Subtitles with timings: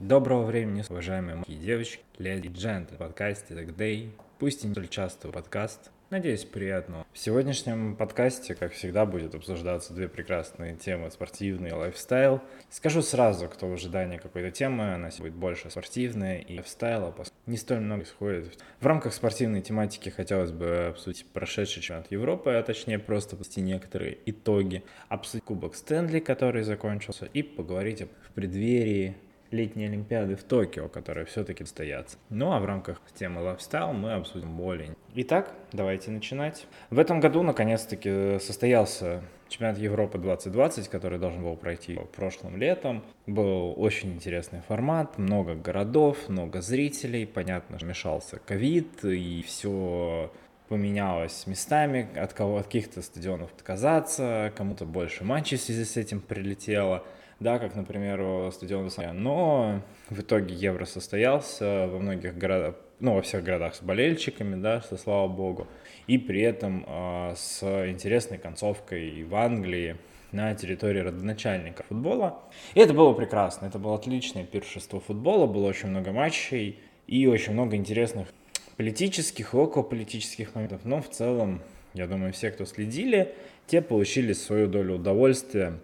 [0.00, 2.94] Доброго времени, уважаемые мои девочки, леди и дженты.
[2.94, 4.10] В Tech Day.
[4.38, 5.90] Пусть и не столь часто подкаст.
[6.10, 7.04] Надеюсь, приятного.
[7.12, 12.40] В сегодняшнем подкасте, как всегда, будет обсуждаться две прекрасные темы– спортивный и лайфстайл.
[12.70, 17.12] Скажу сразу, кто в ожидании какой-то темы, она будет больше спортивная и лайфстайла,
[17.46, 18.56] не столь много исходит.
[18.78, 24.16] В рамках спортивной тематики хотелось бы обсудить прошедший чемпионат Европы, а точнее просто подвести некоторые
[24.26, 29.16] итоги, обсудить Кубок Стэнли, который закончился, и поговорить в преддверии
[29.50, 32.16] летней Олимпиады в Токио, которые все-таки стоят.
[32.30, 34.94] Ну а в рамках темы лайфстайл мы обсудим более.
[35.14, 36.66] Итак, давайте начинать.
[36.90, 43.02] В этом году наконец-таки состоялся чемпионат Европы 2020, который должен был пройти прошлым летом.
[43.26, 47.26] Был очень интересный формат, много городов, много зрителей.
[47.26, 50.30] Понятно, мешался ковид и все
[50.68, 56.20] поменялось местами, от кого от каких-то стадионов отказаться, кому-то больше матчей в связи с этим
[56.20, 57.04] прилетело
[57.40, 58.90] да, как, например, стадион.
[59.14, 64.80] Но в итоге Евро состоялся во многих городах, ну, во всех городах с болельщиками, да,
[64.80, 65.68] что слава богу,
[66.06, 69.96] и при этом э, с интересной концовкой в Англии,
[70.32, 72.38] на территории родоначальника футбола.
[72.74, 77.52] И это было прекрасно, это было отличное пиршество футбола, было очень много матчей и очень
[77.52, 78.28] много интересных
[78.76, 80.82] политических и околополитических моментов.
[80.84, 81.62] Но в целом,
[81.94, 83.34] я думаю, все, кто следили,
[83.66, 85.78] те получили свою долю удовольствия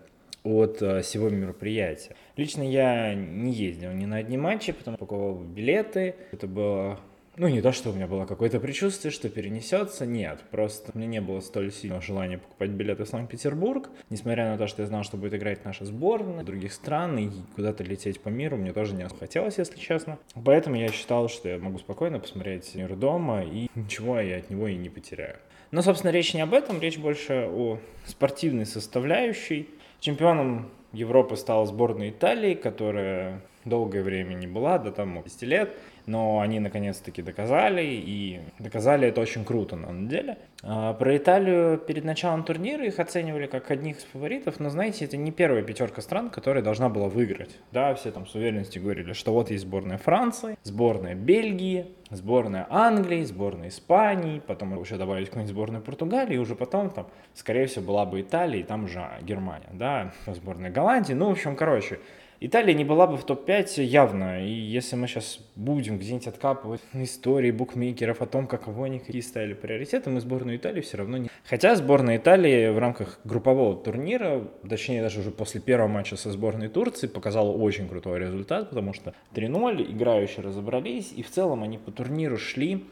[0.45, 2.15] от э, всего мероприятия.
[2.37, 6.15] Лично я не ездил ни на одни матчи, потому что покупал билеты.
[6.33, 7.01] Это было
[7.37, 11.09] ну, не то, что у меня было какое-то предчувствие, что перенесется, нет, просто у меня
[11.09, 15.03] не было столь сильного желания покупать билеты в Санкт-Петербург, несмотря на то, что я знал,
[15.03, 19.09] что будет играть наша сборная других стран, и куда-то лететь по миру мне тоже не
[19.09, 20.19] хотелось, если честно.
[20.45, 24.69] Поэтому я считал, что я могу спокойно посмотреть мир дома, и ничего я от него
[24.69, 25.39] и не потеряю.
[25.73, 29.69] Но, собственно, речь не об этом, речь больше о спортивной составляющей,
[30.05, 36.41] Чемпионом Европы стала сборная Италии, которая долгое время не была, да там 10 лет но
[36.41, 40.39] они наконец-таки доказали, и доказали это очень круто на самом деле.
[40.63, 45.17] А, про Италию перед началом турнира их оценивали как одних из фаворитов, но знаете, это
[45.17, 47.59] не первая пятерка стран, которая должна была выиграть.
[47.73, 53.25] Да, все там с уверенностью говорили, что вот есть сборная Франции, сборная Бельгии, сборная Англии,
[53.25, 58.05] сборная Испании, потом еще добавить какую-нибудь сборную Португалии, и уже потом там, скорее всего, была
[58.05, 61.99] бы Италия, и там уже Германия, да, сборная Голландии, ну, в общем, короче,
[62.41, 64.45] Италия не была бы в топ-5 явно.
[64.45, 69.55] И если мы сейчас будем где-нибудь откапывать истории букмекеров о том, как они какие ставили
[69.55, 71.31] приоритеты, мы сборную Италии все равно не...
[71.45, 76.69] Хотя сборная Италии в рамках группового турнира, точнее даже уже после первого матча со сборной
[76.69, 81.93] Турции, показала очень крутой результат, потому что 3-0, играющие разобрались, и в целом они по
[81.93, 82.85] турниру шли,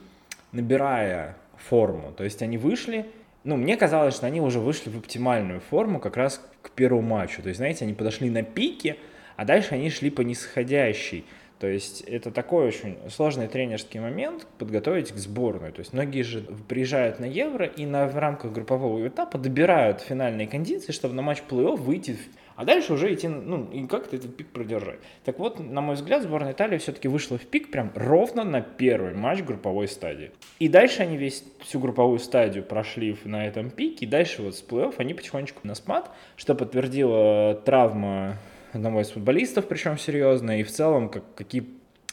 [0.53, 2.13] набирая форму.
[2.17, 3.07] То есть они вышли,
[3.45, 7.43] ну, мне казалось, что они уже вышли в оптимальную форму как раз к первому матчу.
[7.43, 8.97] То есть, знаете, они подошли на пике,
[9.37, 11.25] а дальше они шли по нисходящей.
[11.63, 15.71] То есть это такой очень сложный тренерский момент подготовить к сборной.
[15.71, 20.49] То есть многие же приезжают на Евро и на, в рамках группового этапа добирают финальные
[20.49, 22.19] кондиции, чтобы на матч плей-офф выйти,
[22.57, 24.99] а дальше уже идти, ну, и как-то этот пик продержать.
[25.25, 29.15] Так вот, на мой взгляд, сборная Италии все-таки вышла в пик прям ровно на первый
[29.15, 30.33] матч групповой стадии.
[30.59, 34.65] И дальше они весь, всю групповую стадию прошли на этом пике, и дальше вот с
[34.65, 38.37] плей-офф они потихонечку на спад, что подтвердила травма
[38.73, 41.67] одного из футболистов, причем серьезно, и в целом как, какие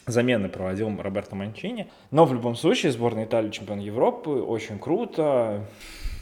[0.05, 1.87] замены проводил Роберто Манчини.
[2.11, 5.65] Но в любом случае сборная Италии чемпион Европы, очень круто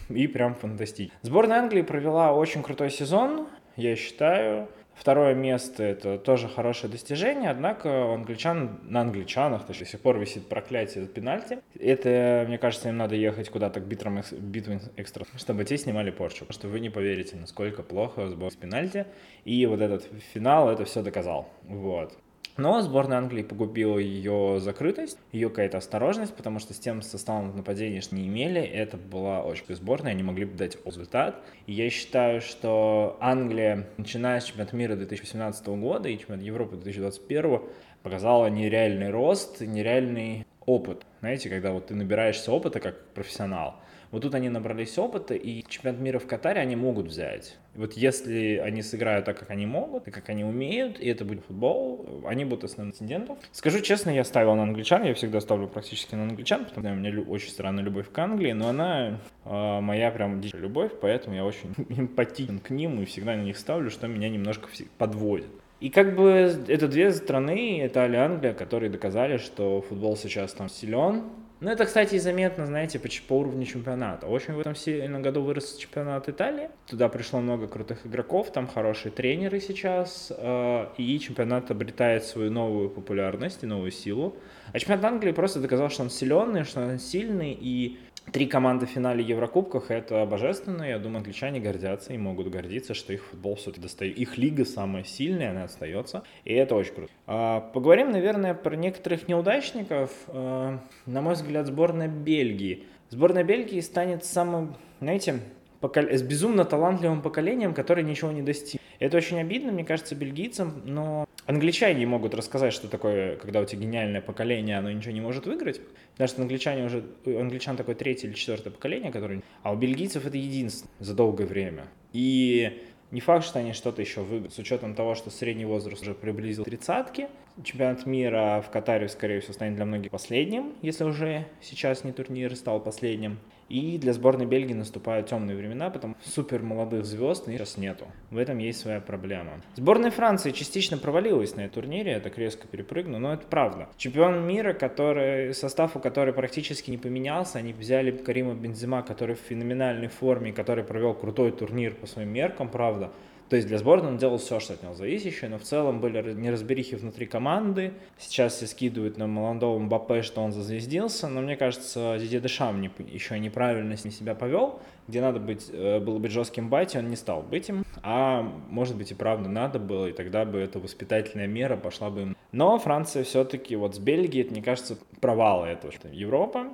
[0.09, 1.17] и прям фантастично.
[1.21, 4.67] Сборная Англии провела очень крутой сезон, я считаю.
[4.97, 10.49] Второе место– это тоже хорошее достижение, однако у англичан, на англичанах до сих пор висит
[10.49, 11.59] проклятие за пенальти.
[11.79, 16.39] Это, мне кажется, им надо ехать куда-то к битвам, битвам экстра, чтобы те снимали порчу.
[16.39, 19.05] Потому что вы не поверите, насколько плохо сбор с пенальти.
[19.45, 20.03] И вот этот
[20.33, 21.47] финал это все доказал.
[21.63, 22.17] Вот.
[22.57, 28.01] Но сборная Англии погубила ее закрытость, ее какая-то осторожность, потому что с тем составом нападения
[28.01, 31.39] что не имели, это была очень сборная, они могли бы дать результат.
[31.67, 37.61] И я считаю, что Англия, начиная с чемпионата мира 2018 года и чемпионата Европы 2021,
[38.01, 41.05] показала нереальный рост, нереальный опыт.
[41.19, 43.75] Знаете, когда вот ты набираешься опыта как профессионал–
[44.11, 47.57] вот тут они набрались опыта, и чемпионат мира в Катаре они могут взять.
[47.75, 51.45] Вот если они сыграют так, как они могут, и как они умеют, и это будет
[51.45, 53.37] футбол, они будут основным претендентом.
[53.51, 56.95] Скажу честно, я ставил на англичан, я всегда ставлю практически на англичан, потому что у
[56.95, 61.45] меня очень странная любовь к Англии, но она э, моя прям дичая любовь, поэтому я
[61.45, 65.47] очень эмпатичен к ним и всегда на них ставлю, что меня немножко подводит.
[65.79, 66.31] И как бы
[66.67, 71.23] это две страны, Италия и Англия, которые доказали, что футбол сейчас там силен,
[71.59, 74.27] Ну, это, кстати, и заметно, знаете, по, по уровню чемпионата.
[74.27, 76.69] Очень в этом сильном году вырос чемпионат Италии.
[76.85, 82.91] Туда пришло много крутых игроков, там хорошие тренеры сейчас, э, и чемпионат обретает свою новую
[82.91, 84.35] популярность и новую силу.
[84.71, 87.97] А чемпионат Англии просто доказал, что он сильный, что он сильный, и
[88.31, 90.83] Три команды в финале Еврокубках— это божественно.
[90.83, 94.17] Я думаю, англичане гордятся и могут гордиться, что их футбол все-таки достает.
[94.17, 96.23] Их лига самая сильная, она остается.
[96.43, 97.11] И это очень круто.
[97.25, 100.11] А, поговорим, наверное, про некоторых неудачников.
[100.27, 102.83] А, на мой взгляд, сборная Бельгии.
[103.09, 105.39] Сборная Бельгии станет самым, знаете,
[105.79, 106.03] покол...
[106.11, 108.81] с безумно талантливым поколением, которое ничего не достиг.
[108.99, 113.81] Это очень обидно, мне кажется, бельгийцам, но англичане могут рассказать, что такое, когда у тебя
[113.81, 115.81] гениальное поколение, оно ничего не может выиграть.
[116.13, 119.41] Потому что англичане уже, у англичан такое третье или четвертое поколение, которое...
[119.63, 121.87] А у бельгийцев это единственное за долгое время.
[122.13, 126.13] И не факт, что они что-то еще выиграют, с учетом того, что средний возраст уже
[126.13, 127.29] приблизил тридцатки.
[127.63, 132.55] Чемпионат мира в Катаре, скорее всего, станет для многих последним, если уже сейчас не турнир
[132.55, 133.39] стал последним.
[133.69, 138.05] И для сборной Бельгии наступают темные времена, потому что супер молодых звезд сейчас нету.
[138.31, 139.61] В этом есть своя проблема.
[139.75, 143.89] Сборная Франции частично провалилась на этом турнире, я так резко перепрыгну, но это правда.
[143.97, 149.39] Чемпион мира, который, состав у которой практически не поменялся, они взяли Карима Бензима, который в
[149.39, 153.11] феноменальной форме, который провел крутой турнир по своим меркам, правда.
[153.49, 156.33] То есть для сборной он делал все, что от него зависящее, но в целом были
[156.33, 157.93] неразберихи внутри команды.
[158.17, 162.91] Сейчас все скидывают на молодого Мбаппе, что он зазвездился, но мне кажется, Дидье Дешам не,
[163.07, 164.79] еще неправильно с ним себя повел.
[165.07, 167.85] Где надо быть, э, было быть жестким бати, он не стал быть им.
[168.03, 172.21] А может быть и правда надо было, и тогда бы эта воспитательная мера пошла бы
[172.21, 172.37] им.
[172.51, 175.93] Но Франция все-таки вот с Бельгией, это, мне кажется, провал этого.
[176.11, 176.67] Европа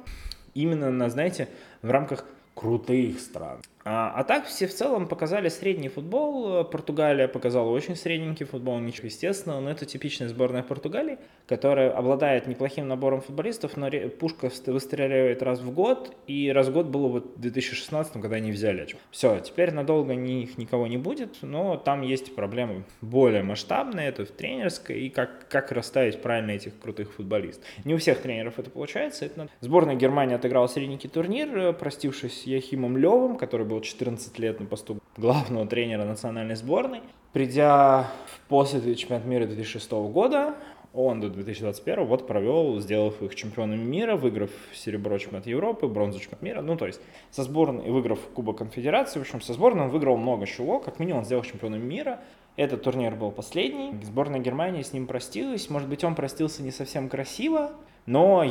[0.56, 1.48] именно на, знаете,
[1.82, 3.60] в рамках крутых стран.
[3.86, 6.64] А, а так все в целом показали средний футбол.
[6.64, 12.88] Португалия показала очень средненький футбол, ничего естественного, но это типичная сборная Португалии, которая обладает неплохим
[12.88, 13.90] набором футболистов, но
[14.20, 18.52] пушка выстреливает раз в год, и раз в год было вот в 2016, когда они
[18.52, 18.88] взяли.
[19.12, 24.32] Все, теперь надолго них никого не будет, но там есть проблемы более масштабные, это в
[24.32, 27.64] тренерской, и как, как расставить правильно этих крутых футболистов.
[27.86, 29.26] Не у всех тренеров это получается.
[29.26, 29.48] Это...
[29.62, 35.68] Сборная Германии отыграла средненький турнир, простившись Яхимом Левым, который был 14 лет на посту главного
[35.68, 37.02] тренера национальной сборной.
[37.34, 38.12] Придя
[38.48, 40.56] после чемпионата мира 2006 года,
[40.94, 46.46] он до 2021 вот провел, сделав их чемпионами мира, выиграв серебро чемпионата Европы, бронзу чемпионата
[46.46, 46.62] мира.
[46.62, 50.46] Ну, то есть со сборной, выиграв Кубок Конфедерации, в общем, со сборной он выиграл много
[50.46, 50.80] чего.
[50.80, 52.20] Как минимум он сделал чемпионом мира.
[52.56, 53.94] Этот турнир был последний.
[54.04, 55.72] Сборная Германии с ним простилась.
[55.72, 57.72] Может быть, он простился не совсем красиво,
[58.06, 58.44] но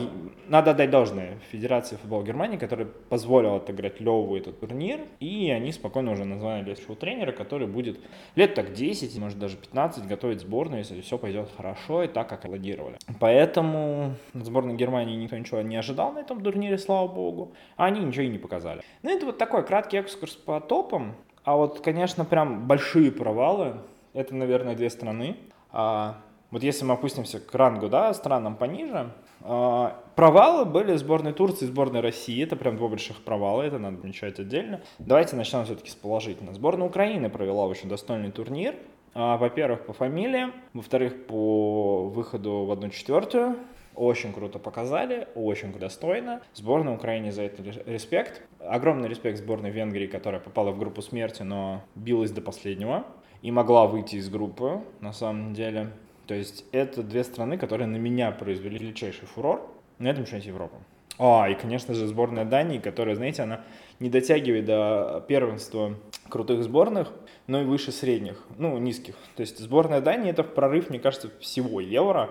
[0.48, 6.12] надо отдать должное Федерации футбола Германии, которая позволила отыграть Леву этот турнир, и они спокойно
[6.12, 8.00] уже назвали летшего тренера, который будет
[8.34, 12.42] лет так 10, может даже 15 готовить сборную, если все пойдет хорошо и так, как
[12.42, 12.96] планировали.
[13.20, 18.24] Поэтому сборной Германии никто ничего не ожидал на этом турнире, слава богу, а они ничего
[18.24, 18.82] и не показали.
[19.02, 21.14] Ну это вот такой краткий экскурс по топам,
[21.44, 23.74] а вот, конечно, прям большие провалы,
[24.14, 25.36] это, наверное, две страны.
[25.72, 26.16] А
[26.50, 29.10] вот если мы опустимся к рангу, да, странам пониже,
[29.42, 32.42] провалы были сборной Турции и сборной России.
[32.42, 34.80] Это прям два больших провала, это надо отмечать отдельно.
[34.98, 36.54] Давайте начнем все-таки с положительного.
[36.54, 38.74] Сборная Украины провела очень достойный турнир.
[39.14, 43.56] А, во-первых, по фамилиям, во-вторых, по выходу в одну четвертую.
[43.94, 46.40] Очень круто показали, очень достойно.
[46.54, 48.40] Сборная Украины за это респект.
[48.58, 53.04] Огромный респект сборной Венгрии, которая попала в группу смерти, но билась до последнего
[53.42, 55.90] и могла выйти из группы, на самом деле.
[56.26, 59.68] То есть это две страны, которые на меня произвели величайший фурор
[59.98, 60.76] на этом чемпионате Европы.
[61.18, 63.60] А, и, конечно же, сборная Дании, которая, знаете, она
[64.00, 65.94] не дотягивает до первенства
[66.28, 67.12] крутых сборных,
[67.46, 69.14] но и выше средних, ну, низких.
[69.36, 72.30] То есть сборная Дании— это прорыв, мне кажется, всего Евро.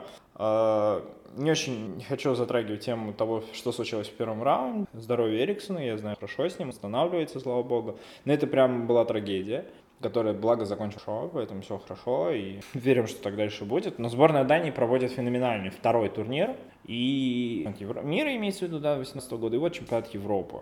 [1.38, 4.88] Не очень хочу затрагивать тему того, что случилось в первом раунде.
[4.94, 7.98] Здоровье Эриксона, я знаю хорошо с ним, останавливается, слава богу.
[8.26, 9.66] Но это прям была трагедия
[10.02, 14.00] который, благо, закончил поэтому все хорошо, и верим, что так дальше будет.
[14.00, 17.68] Но сборная Дании проводит феноменальный второй турнир, и
[18.04, 20.62] мира имеется в виду, да, 18 года, и вот чемпионат Европы.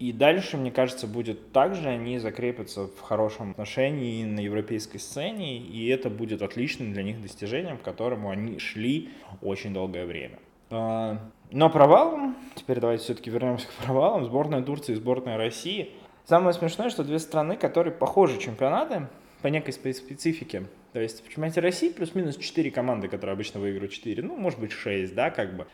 [0.00, 5.58] И дальше, мне кажется, будет так же, они закрепятся в хорошем отношении на европейской сцене,
[5.58, 10.40] и это будет отличным для них достижением, к которому они шли очень долгое время.
[10.70, 11.18] А,
[11.52, 15.90] но провалом, теперь давайте все-таки вернемся к провалам, сборная Турции и сборная России–
[16.30, 19.08] Самое смешное, что две страны, которые похожи чемпионаты
[19.42, 20.68] по некой специфике.
[20.92, 24.70] То есть в чемпионате России плюс-минус 4 команды, которые обычно выигрывают 4, ну, может быть,
[24.70, 25.66] 6, да, как бы.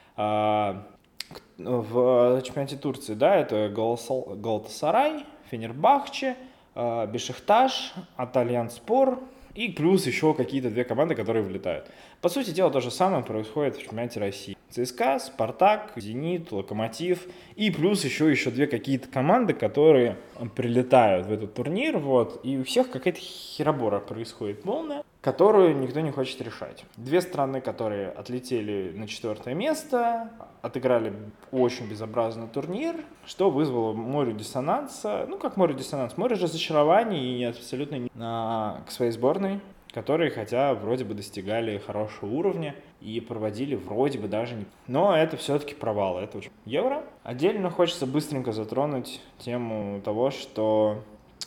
[1.59, 6.37] В чемпионате Турции, да, это Галатасарай, Фенербахче,
[6.75, 9.21] а, Бешикташ, Атальян Спор
[9.55, 11.91] и плюс еще какие-то две команды, которые влетают.
[12.21, 14.57] По сути дела, то же самое происходит в чемпионате России.
[14.69, 20.19] ЦСКА, Спартак, Зенит, Локомотив и плюс еще, еще две какие-то команды, которые
[20.55, 26.11] прилетают в этот турнир, вот, и у всех какая-то херобора происходит полная, которую никто не
[26.11, 26.85] хочет решать.
[26.97, 30.31] Две страны, которые отлетели на четвертое место,
[30.67, 31.13] отыграли
[31.53, 37.97] очень безобразный турнир, что вызвало море диссонанса, ну как море диссонанс, море разочарований и абсолютно
[37.97, 39.61] не на, к своей сборной
[39.97, 44.67] которые хотя вроде бы достигали хорошего уровня и проводили вроде бы даже не...
[44.87, 46.51] Но это все-таки провал, это очень...
[46.67, 47.03] Евро.
[47.23, 51.03] Отдельно хочется быстренько затронуть тему того, что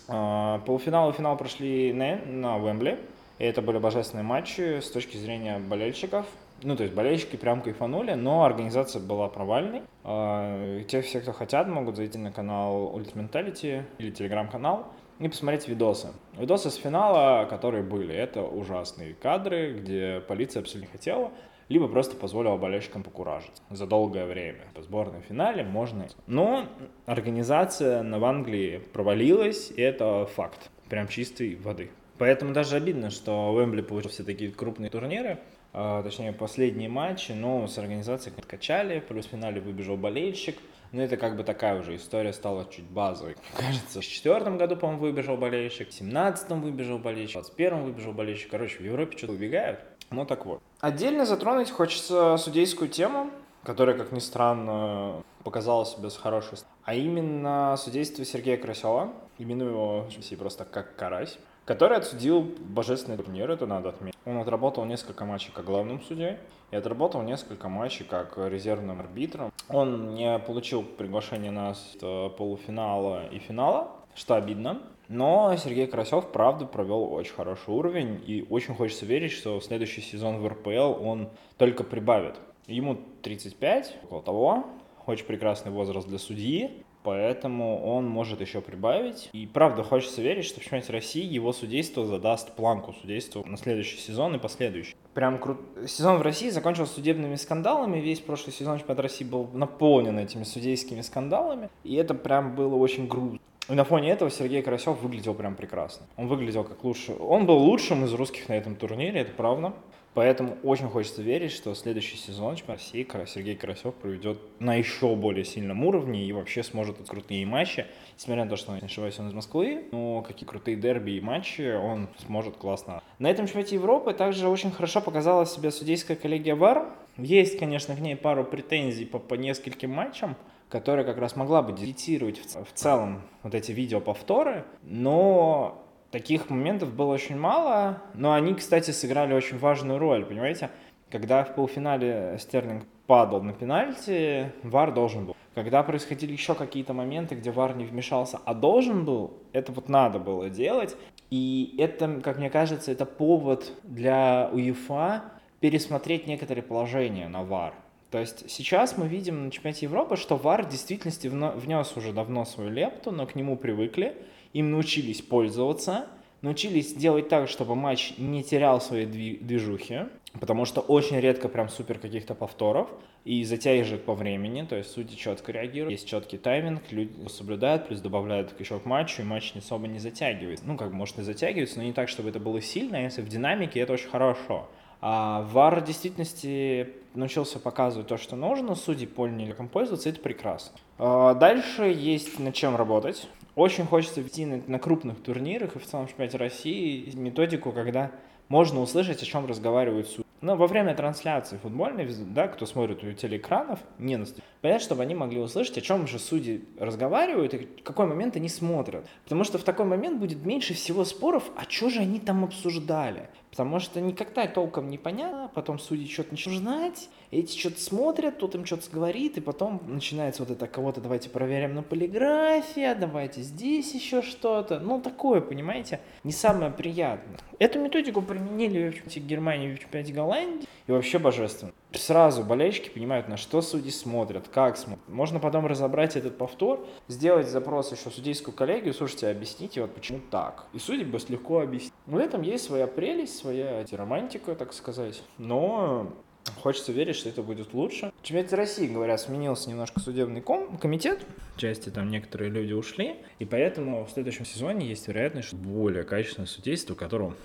[0.08, 2.98] э, полуфинал и финал прошли на, на Уэмбли,
[3.38, 6.26] и это были божественные матчи с точки зрения болельщиков.
[6.64, 9.84] Ну, то есть болельщики прям кайфанули, но организация была провальной.
[10.04, 14.88] Э, те все, кто хотят, могут зайти на канал Ultimate Mentality или телеграм-канал
[15.20, 16.10] и посмотреть видосы.
[16.38, 21.32] Видосы с финала, которые были, это ужасные кадры, где полиция абсолютно не хотела,
[21.68, 24.62] либо просто позволила болельщикам покуражиться за долгое время.
[24.74, 26.08] По сборной финале можно...
[26.26, 26.66] Но
[27.06, 30.72] организация в Англии провалилась, и это факт.
[30.90, 31.92] Прям чистой воды.
[32.18, 35.40] Поэтому даже обидно, что Уэмбли получил все такие крупные турниры, а,
[35.72, 40.58] точнее последние матчи, но с организацией откачали, плюс в финале выбежал болельщик,
[40.92, 43.36] ну, это как бы такая уже история стала чуть базовой.
[43.56, 48.12] Кажется, в четвертом году, по-моему, выбежал болельщик, в семнадцатом выбежал болельщик, в двадцать первом выбежал
[48.12, 48.50] болельщик.
[48.50, 49.82] Короче, в Европе что-то убегают.
[50.10, 50.62] Ну, так вот.
[50.80, 53.30] Отдельно затронуть хочется судейскую тему,
[53.64, 60.06] которая, как ни странно, показала себя с хорошей а именно судейство Сергея Красева, именую его
[60.38, 61.38] просто как Карась
[61.70, 64.18] который отсудил божественный турнир, это надо отметить.
[64.26, 66.38] Он отработал несколько матчей как главным судьей
[66.72, 69.54] и отработал несколько матчей как резервным арбитром.
[69.70, 74.82] Он не получил приглашение на полуфинала и финала, что обидно.
[75.10, 80.02] Но Сергей Карасев, правда, провел очень хороший уровень, и очень хочется верить, что в следующий
[80.02, 82.34] сезон в РПЛ он только прибавит.
[82.70, 84.66] Ему 35, около того,
[85.08, 89.30] очень прекрасный возраст для судьи, поэтому он может еще прибавить.
[89.34, 93.98] И правда, хочется верить, что в чемпионате России его судейство задаст планку судейству на следующий
[93.98, 94.96] сезон и последующий.
[95.16, 95.58] Прям крут...
[95.88, 101.02] Сезон в России закончился судебными скандалами, весь прошлый сезон чемпионата России был наполнен этими судейскими
[101.02, 103.40] скандалами, и это прям было очень грустно.
[103.68, 106.08] И на фоне этого Сергей Карасев выглядел прям прекрасно.
[106.18, 107.14] Он выглядел как лучше.
[107.20, 109.74] Он был лучшим из русских на этом турнире, это правда.
[110.14, 115.86] Поэтому очень хочется верить, что следующий сезон России Сергей Карасев проведет на еще более сильном
[115.86, 117.86] уровне и вообще сможет крутые матчи.
[118.18, 121.76] Несмотря на то, что, не ошибаюсь, он из Москвы, но какие крутые дерби и матчи
[121.76, 123.02] он сможет классно.
[123.20, 126.90] На этом чемпионате Европы также очень хорошо показала себя судейская коллегия ВАР.
[127.18, 130.36] Есть, конечно, к ней пару претензий по, по нескольким матчам,
[130.70, 136.94] которая как раз могла бы дилетировать в, в целом вот эти видеоповторы, но таких моментов
[136.94, 140.70] было очень мало, но они, кстати, сыграли очень важную роль, понимаете?
[141.10, 145.36] Когда в полуфинале Стерлинг падал на пенальти, ВАР должен был.
[145.56, 150.20] Когда происходили еще какие-то моменты, где ВАР не вмешался, а должен был, это вот надо
[150.20, 150.96] было делать.
[151.32, 155.24] И это, как мне кажется, это повод для УЕФА
[155.60, 157.74] пересмотреть некоторые положения на ВАР.
[158.12, 162.46] То есть сейчас мы видим на чемпионате Европы, что ВАР в действительности внес уже давно
[162.46, 164.16] свою лепту, но к нему привыкли
[164.54, 166.08] им научились пользоваться,
[166.42, 170.02] научились делать так, чтобы матч не терял свои движухи,
[170.40, 172.90] потому что очень редко прям супер каких-то повторов
[173.26, 178.00] и затяжек по времени, то есть судьи четко реагируют, есть четкий тайминг, люди соблюдают, плюс
[178.00, 180.66] добавляют еще к матчу, и матч не особо не затягивается.
[180.66, 183.28] Ну, как может и затягивается, но не так, чтобы это было сильно, а если в
[183.28, 184.70] динамике, это очень хорошо.
[185.02, 190.20] А VAR в действительности научился показывать то, что нужно, судьи поняли, как им пользоваться, это
[190.20, 190.78] прекрасно.
[190.98, 193.28] А дальше есть над чем работать.
[193.60, 198.10] Очень хочется ввести на, на крупных турнирах и в целом чемпионате России методику, когда
[198.48, 200.24] можно услышать, о чем разговаривают судьи.
[200.40, 204.28] Но во время трансляции футбольной, да, кто смотрит у телеэкранов, не на
[204.62, 209.06] понятно, чтобы они могли услышать, о чем же судьи разговаривают и какой момент они смотрят.
[209.26, 213.30] Потому что в такой момент будет меньше всего споров, а что же они там обсуждали.
[213.52, 218.56] Потому что никогда толком не понятно, потом судьи что-то начинают знать, эти что-то смотрят, тот
[218.56, 223.94] им что-то говорит, и потом начинается вот это кого-то давайте проверяем на полиграфия, давайте здесь
[223.94, 224.80] еще что-то.
[224.80, 227.40] Ну, такое, понимаете, не самое приятное.
[227.58, 231.72] Эту методику применили в Германии, в чемпионате Голландии, и вообще божественно.
[231.92, 235.08] Сразу болельщики понимают, на что судьи смотрят, как смотрят.
[235.08, 240.20] Можно потом разобрать этот повтор, сделать запрос еще в судейскую коллегию, слушайте, объясните, вот почему
[240.30, 240.66] так.
[240.74, 241.94] И судьи бы легко объяснить.
[242.06, 245.24] В этом есть своя прелесть, своя романтика, так сказать.
[245.40, 246.14] Но
[246.62, 248.12] Хочется верить, что это будет лучше.
[248.22, 251.20] В чемпионате России, говорят, сменился немножко судебный ком комитет.
[251.56, 253.18] В части там некоторые люди ушли.
[253.40, 257.36] И поэтому в следующем сезоне есть вероятность, что более качественное судейство, которого,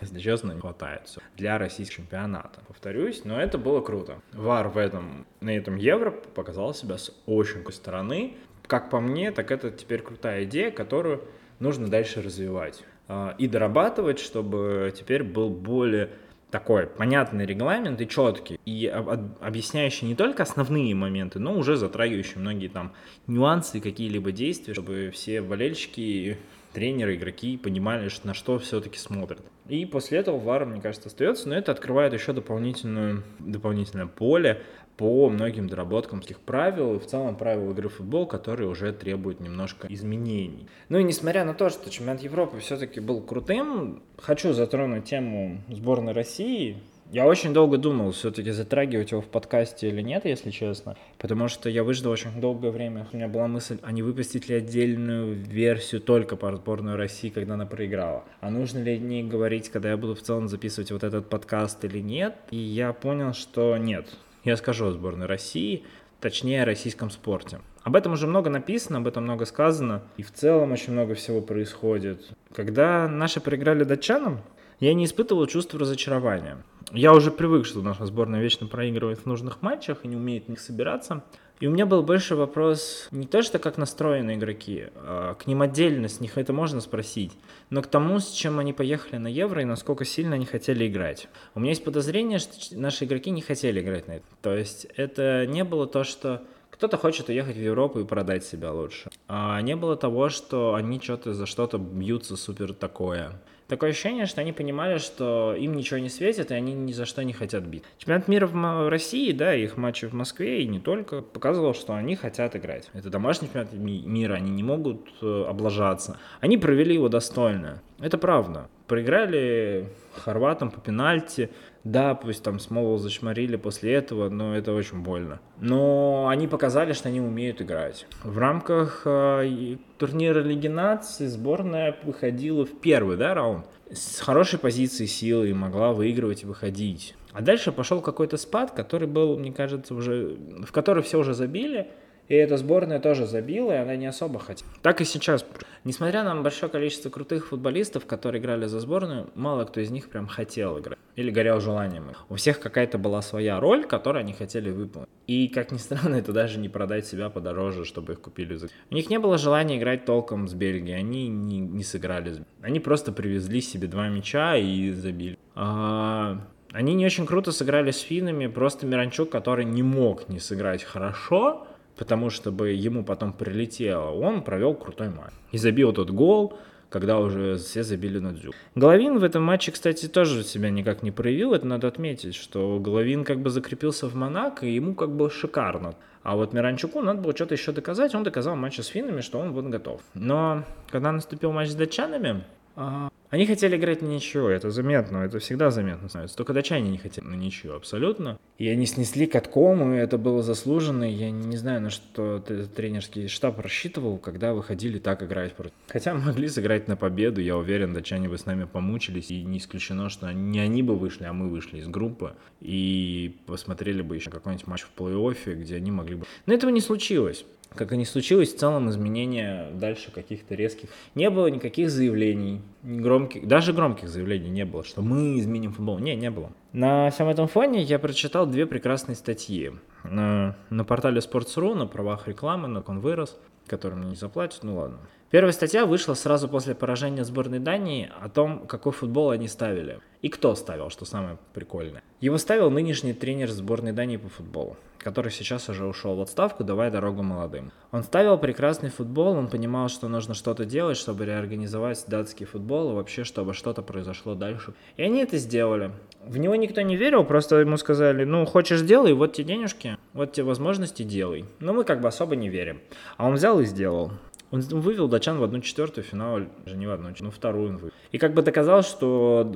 [0.00, 2.60] если честно, не хватает для российского чемпионата.
[2.66, 4.20] Повторюсь, но это было круто.
[4.32, 8.34] ВАР в этом, на этом Евро показал себя с очень крутой стороны.
[8.66, 11.24] Как по мне, так это теперь крутая идея, которую
[11.58, 16.10] нужно дальше развивать а, и дорабатывать, чтобы теперь был более
[16.52, 22.68] такой понятный регламент и четкий, и объясняющий не только основные моменты, но уже затрагивающий многие
[22.68, 22.92] там
[23.26, 26.36] нюансы, какие-либо действия, чтобы все болельщики,
[26.72, 29.40] тренеры, игроки понимали, на что все-таки смотрят.
[29.68, 34.62] И после этого VAR, мне кажется, остается, но это открывает еще дополнительную, дополнительное поле
[34.96, 39.40] по многим доработкам таких правил и в целом правил игры в футбол, которые уже требуют
[39.40, 40.68] немножко изменений.
[40.88, 46.12] Ну и несмотря на то, что чемпионат Европы все-таки был крутым, хочу затронуть тему сборной
[46.12, 46.76] России.
[47.12, 51.68] Я очень долго думал, все-таки затрагивать его в подкасте или нет, если честно, потому что
[51.68, 53.06] я выждал очень долгое время.
[53.12, 57.54] У меня была мысль, а не выпустить ли отдельную версию только по сборной России, когда
[57.54, 58.24] она проиграла.
[58.40, 61.84] А нужно ли о ней говорить, когда я буду в целом записывать вот этот подкаст
[61.84, 62.34] или нет?
[62.50, 64.06] И я понял, что нет
[64.44, 65.84] я скажу о сборной России,
[66.20, 67.60] точнее о российском спорте.
[67.82, 71.40] Об этом уже много написано, об этом много сказано, и в целом очень много всего
[71.40, 72.30] происходит.
[72.54, 74.40] Когда наши проиграли датчанам,
[74.80, 76.58] я не испытывал чувства разочарования.
[76.90, 80.48] Я уже привык, что наша сборная вечно проигрывает в нужных матчах и не умеет в
[80.48, 81.22] них собираться.
[81.60, 85.62] И у меня был больше вопрос не то, что как настроены игроки, а к ним
[85.62, 87.30] отдельно, с них это можно спросить,
[87.70, 91.28] но к тому, с чем они поехали на Евро и насколько сильно они хотели играть.
[91.54, 94.24] У меня есть подозрение, что наши игроки не хотели играть на это.
[94.40, 98.72] То есть это не было то, что кто-то хочет уехать в Европу и продать себя
[98.72, 99.08] лучше.
[99.28, 103.40] А не было того, что они что-то за что-то бьются супер такое.
[103.72, 107.24] Такое ощущение, что они понимали, что им ничего не светит, и они ни за что
[107.24, 107.84] не хотят бить.
[107.96, 112.14] Чемпионат мира в России, да, их матчи в Москве и не только, показывал, что они
[112.14, 112.90] хотят играть.
[112.92, 116.18] Это домашний чемпионат мира, они не могут э, облажаться.
[116.40, 117.80] Они провели его достойно.
[117.98, 118.68] Это правда.
[118.88, 121.48] Проиграли хорватам по пенальти,
[121.84, 125.40] да, пусть там Смолу зачморили после этого, но это очень больно.
[125.60, 128.06] Но они показали, что они умеют играть.
[128.22, 135.06] В рамках э, турнира Лиги наций сборная выходила в первый да, раунд с хорошей позиции
[135.06, 137.14] силы и могла выигрывать и выходить.
[137.32, 141.90] А дальше пошел какой-то спад, который был, мне кажется, уже в который все уже забили.
[142.32, 144.70] И эта сборная тоже забила, и она не особо хотела.
[144.80, 145.44] Так и сейчас.
[145.84, 150.26] Несмотря на большое количество крутых футболистов, которые играли за сборную, мало кто из них прям
[150.26, 150.98] хотел играть.
[151.14, 152.12] Или горел желанием.
[152.30, 155.10] У всех какая-то была своя роль, которую они хотели выполнить.
[155.26, 158.54] И, как ни странно, это даже не продать себя подороже, чтобы их купили.
[158.54, 158.68] За...
[158.90, 160.96] У них не было желания играть толком с Бельгией.
[160.96, 162.46] Они не, не сыграли.
[162.62, 165.38] Они просто привезли себе два мяча и забили.
[165.54, 166.38] А...
[166.72, 171.66] Они не очень круто сыграли с финами, просто Миранчук, который не мог не сыграть хорошо,
[172.02, 175.32] потому чтобы ему потом прилетело, он провел крутой матч.
[175.52, 178.50] И забил тот гол, когда уже все забили на Дзю.
[178.74, 183.22] Головин в этом матче, кстати, тоже себя никак не проявил, это надо отметить, что Головин
[183.22, 185.94] как бы закрепился в Монако, и ему как бы шикарно.
[186.24, 189.38] А вот Миранчуку надо было что-то еще доказать, он доказал в матче с финнами, что
[189.38, 190.00] он вот готов.
[190.14, 192.42] Но когда наступил матч с датчанами,
[192.74, 196.36] а, они хотели играть на ничего, это заметно, это всегда заметно становится.
[196.36, 198.38] Только датчане не хотели на ничего абсолютно.
[198.58, 201.04] И они снесли катком, и это было заслуженно.
[201.04, 202.40] Я не знаю, на что
[202.76, 205.54] тренерский штаб рассчитывал, когда выходили так играть.
[205.88, 209.30] Хотя могли сыграть на победу, я уверен, датчане бы с нами помучились.
[209.30, 212.34] И не исключено, что не они бы вышли, а мы вышли из группы.
[212.60, 216.26] И посмотрели бы еще какой-нибудь матч в плей-оффе, где они могли бы...
[216.44, 220.88] Но этого не случилось как и не случилось в целом изменения дальше каких-то резких.
[221.14, 225.98] Не было никаких заявлений, громких, даже громких заявлений не было, что мы изменим футбол.
[225.98, 226.52] Не, не было.
[226.72, 229.72] На всем этом фоне я прочитал две прекрасные статьи.
[230.04, 234.76] На, на портале Sports.ru на правах рекламы, на он вырос, который мне не заплатят, ну
[234.76, 234.98] ладно.
[235.32, 240.00] Первая статья вышла сразу после поражения сборной Дании о том, какой футбол они ставили.
[240.20, 242.02] И кто ставил, что самое прикольное.
[242.20, 246.90] Его ставил нынешний тренер сборной Дании по футболу который сейчас уже ушел в отставку, давай
[246.90, 247.72] дорогу молодым.
[247.90, 252.94] Он ставил прекрасный футбол, он понимал, что нужно что-то делать, чтобы реорганизовать датский футбол и
[252.94, 254.74] вообще, чтобы что-то произошло дальше.
[254.96, 255.90] И они это сделали.
[256.24, 260.32] В него никто не верил, просто ему сказали, ну, хочешь делай, вот тебе денежки, вот
[260.32, 261.44] тебе возможности, делай.
[261.58, 262.80] Но мы как бы особо не верим.
[263.16, 264.12] А он взял и сделал.
[264.52, 267.94] Он вывел датчан в одну четвертую финал, даже не в одну, но вторую он вывел.
[268.12, 269.50] И как бы доказал, что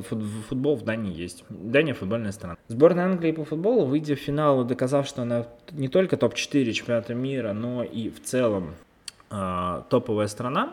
[0.48, 1.44] футбол в Дании есть.
[1.50, 2.56] Дания футбольная страна.
[2.68, 7.52] Сборная Англии по футболу, выйдя в финал, доказав, что она не только топ-4 чемпионата мира,
[7.52, 8.74] но и в целом
[9.30, 10.72] э, топовая страна,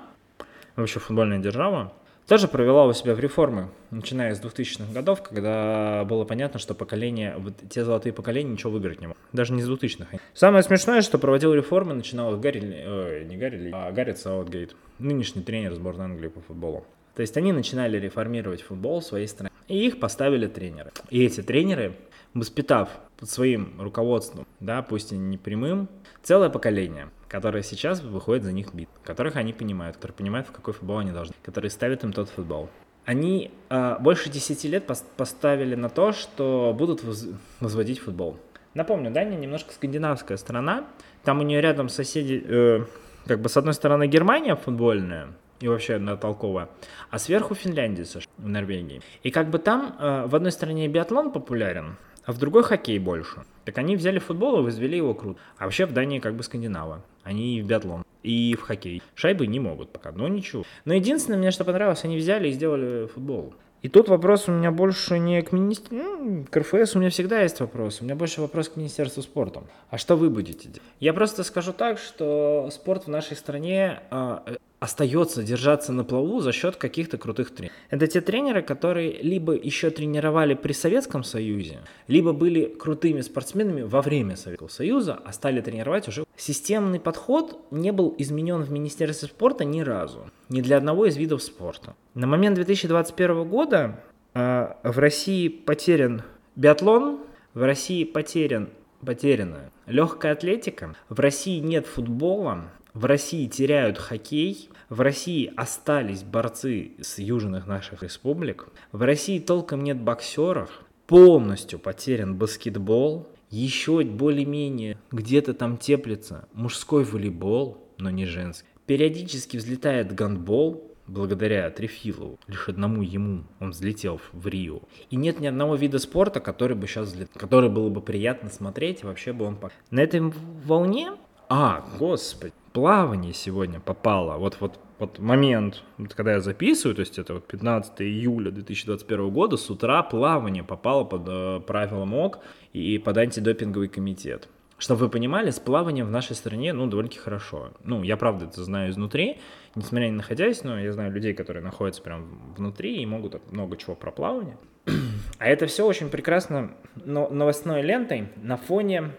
[0.78, 1.92] вообще футбольная держава,
[2.28, 7.36] тоже провела у себя в реформы, начиная с 2000-х годов, когда было понятно, что поколение,
[7.38, 9.22] вот те золотые поколения ничего выиграть не могут.
[9.34, 10.18] Даже не с 2000-х.
[10.34, 15.74] Самое смешное, что проводил реформы, начинал Гарри, э, не Гарри, а Гарри Саутгейт, нынешний тренер
[15.74, 16.86] сборной Англии по футболу.
[17.16, 19.52] То есть они начинали реформировать футбол в своей стране.
[19.68, 20.92] И их поставили тренеры.
[21.10, 21.96] И эти тренеры,
[22.34, 25.88] воспитав под своим руководством, да, пусть и не прямым,
[26.24, 30.72] целое поколение, которое сейчас выходит за них бит, которых они понимают, которые понимают, в какой
[30.76, 32.70] футбол они должны, которые ставят им тот футбол.
[33.06, 37.28] Они э, больше 10 лет пос- поставили на то, что будут воз-
[37.60, 38.38] возводить футбол.
[38.76, 40.86] Напомню, Дания немножко скандинавская страна,
[41.24, 42.86] там у нее рядом соседи, э,
[43.26, 46.70] как бы с одной стороны Германия футбольная, и вообще она толковая,
[47.10, 49.02] а сверху Финляндия, США, в Норвегии.
[49.24, 53.42] И как бы там э, в одной стране биатлон популярен, а в другой хоккей больше.
[53.66, 55.40] Так они взяли футбол и возвели его круто.
[55.58, 57.02] А вообще в Дании как бы скандинавы.
[57.24, 59.02] Они в биатлон, и в хоккей.
[59.16, 60.64] Шайбы не могут пока, но ничего.
[60.86, 63.54] Но единственное, мне что понравилось, они взяли и сделали футбол.
[63.84, 67.42] И тут вопрос у меня больше не к министерству, ну, к РФС у меня всегда
[67.42, 69.64] есть вопрос, у меня больше вопрос к Министерству спорта.
[69.90, 70.82] А что вы будете делать?
[71.02, 76.52] Я просто скажу так, что спорт в нашей стране э, остается держаться на плаву за
[76.52, 77.78] счет каких-то крутых тренеров.
[77.90, 84.02] Это те тренеры, которые либо еще тренировали при Советском Союзе, либо были крутыми спортсменами во
[84.02, 86.26] время Советского Союза, а стали тренировать уже.
[86.36, 91.42] Системный подход не был изменен в Министерстве спорта ни разу, ни для одного из видов
[91.42, 91.96] спорта.
[92.14, 96.24] На момент 2021 года э, в России потерян
[96.58, 97.22] биатлон,
[97.54, 98.68] в России потерян
[99.06, 106.92] потеряна легкая атлетика, в России нет футбола, в России теряют хоккей, в России остались борцы
[107.02, 110.70] с южных наших республик, в России толком нет боксеров,
[111.08, 118.68] полностью потерян баскетбол, еще более-менее где-то там теплится мужской волейбол, но не женский.
[118.86, 124.82] Периодически взлетает гандбол, благодаря Трефилову, лишь одному ему, он взлетел в Рио.
[125.10, 129.04] И нет ни одного вида спорта, который бы сейчас взлетел, который было бы приятно смотреть,
[129.04, 129.58] вообще бы он...
[129.90, 130.22] На этой
[130.66, 131.14] волне...
[131.50, 134.38] А, господи, плавание сегодня попало.
[134.38, 135.84] Вот, вот, вот момент,
[136.16, 141.04] когда я записываю, то есть это вот 15 июля 2021 года, с утра плавание попало
[141.04, 142.40] под э, правила МОК
[142.72, 144.48] и под антидопинговый комитет.
[144.78, 147.72] Чтобы вы понимали, с плаванием в нашей стране, ну, довольно-таки хорошо.
[147.84, 149.40] Ну, я правда это знаю изнутри,
[149.76, 153.96] несмотря не находясь, но я знаю людей, которые находятся прям внутри и могут много чего
[153.96, 154.58] про плавание.
[155.40, 159.12] А это все очень прекрасно но новостной лентой на фоне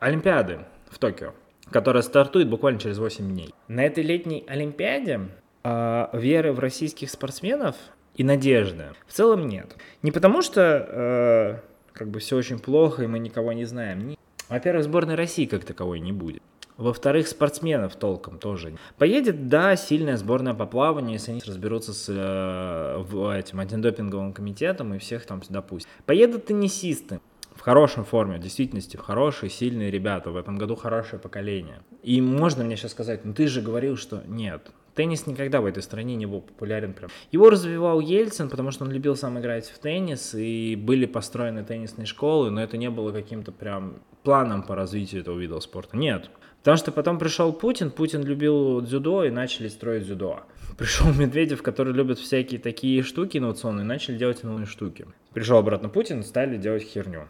[0.00, 1.34] Олимпиады в Токио,
[1.70, 3.54] которая стартует буквально через 8 дней.
[3.68, 5.28] На этой летней Олимпиаде
[5.64, 7.76] э, веры в российских спортсменов
[8.14, 9.76] и надежды в целом нет.
[10.02, 11.58] Не потому что э,
[11.92, 14.16] как бы все очень плохо и мы никого не знаем.
[14.48, 16.42] Во-первых, сборной России как таковой не будет.
[16.76, 18.74] Во-вторых, спортсменов толком тоже.
[18.98, 24.98] Поедет, да, сильная сборная по плаванию, если они разберутся с э, этим антидопинговым комитетом и
[24.98, 25.88] всех там пусть.
[26.04, 27.20] Поедут теннисисты
[27.56, 30.30] в хорошей форме, в действительности, хорошие, сильные ребята.
[30.30, 31.82] В этом году хорошее поколение.
[32.02, 34.70] И можно мне сейчас сказать, ну ты же говорил, что нет.
[34.94, 37.10] Теннис никогда в этой стране не был популярен прям.
[37.30, 42.06] Его развивал Ельцин, потому что он любил сам играть в теннис, и были построены теннисные
[42.06, 45.96] школы, но это не было каким-то прям планом по развитию этого вида спорта.
[45.98, 46.30] Нет.
[46.66, 50.40] Потому что потом пришел Путин, Путин любил дзюдо и начали строить дзюдо.
[50.76, 55.06] Пришел Медведев, который любит всякие такие штуки инновационные, начали делать новые штуки.
[55.32, 57.28] Пришел обратно Путин, стали делать херню.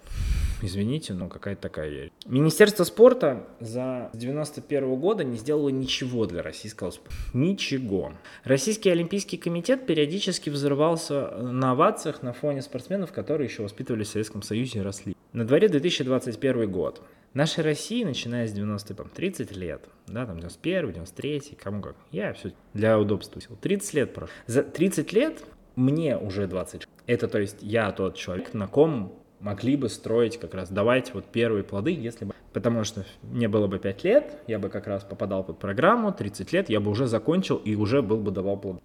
[0.63, 2.09] Извините, но какая-то такая я.
[2.25, 7.15] Министерство спорта за 91 года не сделало ничего для российского спорта.
[7.35, 8.15] Ничего.
[8.45, 14.41] Российский Олимпийский комитет периодически взрывался на овациях на фоне спортсменов, которые еще воспитывались в Советском
[14.41, 15.15] Союзе и росли.
[15.35, 17.03] На дворе 2021 год.
[17.37, 22.33] Нашей России, начиная с 90 там, 30 лет, да, там 91, 93, кому как, я
[22.33, 23.43] все для удобства.
[23.61, 24.35] 30 лет прошло.
[24.47, 25.45] За 30 лет
[25.75, 26.89] мне уже 20.
[27.07, 31.27] Это, то есть, я тот человек, на ком могли бы строить как раз, давать вот
[31.27, 32.33] первые плоды, если бы...
[32.55, 36.53] Потому что мне было бы 5 лет, я бы как раз попадал под программу, 30
[36.55, 38.81] лет я бы уже закончил и уже был бы давал плоды.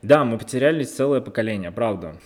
[0.00, 2.16] Да, мы потеряли целое поколение, правда.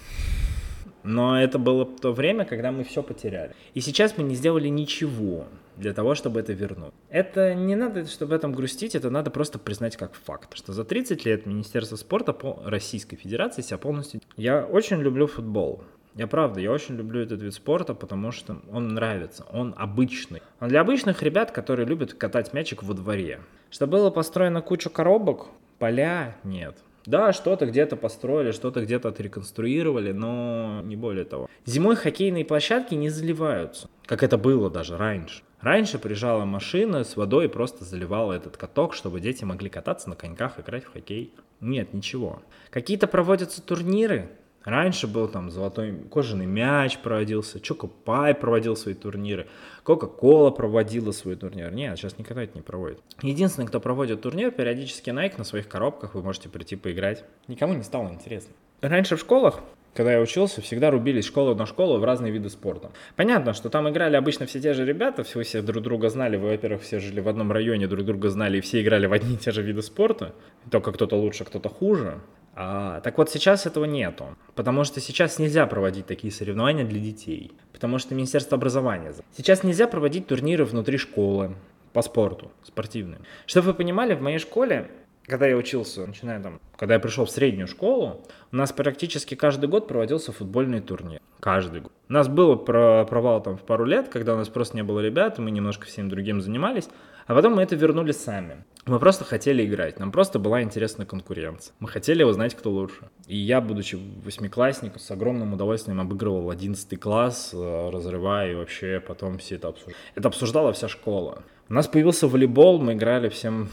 [1.06, 3.52] Но это было то время, когда мы все потеряли.
[3.74, 6.92] И сейчас мы не сделали ничего для того, чтобы это вернуть.
[7.10, 10.84] Это не надо, чтобы об этом грустить, это надо просто признать как факт, что за
[10.84, 14.20] 30 лет Министерство спорта по Российской Федерации себя полностью...
[14.36, 15.84] Я очень люблю футбол.
[16.16, 20.42] Я правда, я очень люблю этот вид спорта, потому что он нравится, он обычный.
[20.60, 23.40] Он для обычных ребят, которые любят катать мячик во дворе.
[23.70, 26.76] Что было построено кучу коробок, поля нет.
[27.06, 31.48] Да, что-то где-то построили, что-то где-то отреконструировали, но не более того.
[31.64, 35.42] Зимой хоккейные площадки не заливаются, как это было даже раньше.
[35.60, 40.16] Раньше приезжала машина с водой и просто заливала этот каток, чтобы дети могли кататься на
[40.16, 41.32] коньках, играть в хоккей.
[41.60, 42.42] Нет, ничего.
[42.70, 44.30] Какие-то проводятся турниры,
[44.66, 49.46] Раньше был там золотой кожаный мяч проводился, Чоко Пай проводил свои турниры,
[49.84, 51.72] Кока-Кола проводила свой турнир.
[51.72, 52.98] Нет, сейчас никогда это не проводит.
[53.22, 57.24] Единственный, кто проводит турнир, периодически Nike на своих коробках, вы можете прийти поиграть.
[57.46, 58.52] Никому не стало интересно.
[58.80, 59.62] Раньше в школах
[59.96, 62.90] когда я учился, всегда рубились школу на школу в разные виды спорта.
[63.16, 66.50] Понятно, что там играли обычно все те же ребята, все все друг друга знали, вы,
[66.50, 69.38] во-первых, все жили в одном районе, друг друга знали, и все играли в одни и
[69.38, 70.34] те же виды спорта,
[70.70, 72.20] только кто-то лучше, кто-то хуже.
[72.58, 77.52] А, так вот сейчас этого нету, потому что сейчас нельзя проводить такие соревнования для детей,
[77.70, 79.12] потому что Министерство образования.
[79.36, 81.54] Сейчас нельзя проводить турниры внутри школы
[81.92, 83.20] по спорту, спортивные.
[83.44, 84.90] Чтобы вы понимали, в моей школе,
[85.26, 89.68] когда я учился, начиная там, когда я пришел в среднюю школу, у нас практически каждый
[89.68, 91.20] год проводился футбольный турнир.
[91.40, 91.92] Каждый год.
[92.08, 95.38] У нас было провал там в пару лет, когда у нас просто не было ребят,
[95.38, 96.88] мы немножко всем другим занимались,
[97.26, 98.64] а потом мы это вернули сами.
[98.86, 101.74] Мы просто хотели играть, нам просто была интересна конкуренция.
[101.80, 103.10] Мы хотели узнать, кто лучше.
[103.26, 109.38] И я, будучи восьмиклассником, с огромным удовольствием обыгрывал одиннадцатый класс, э, разрывая и вообще потом
[109.38, 109.96] все это обсуждали.
[110.14, 111.42] Это обсуждала вся школа.
[111.68, 113.70] У нас появился волейбол, мы играли всем,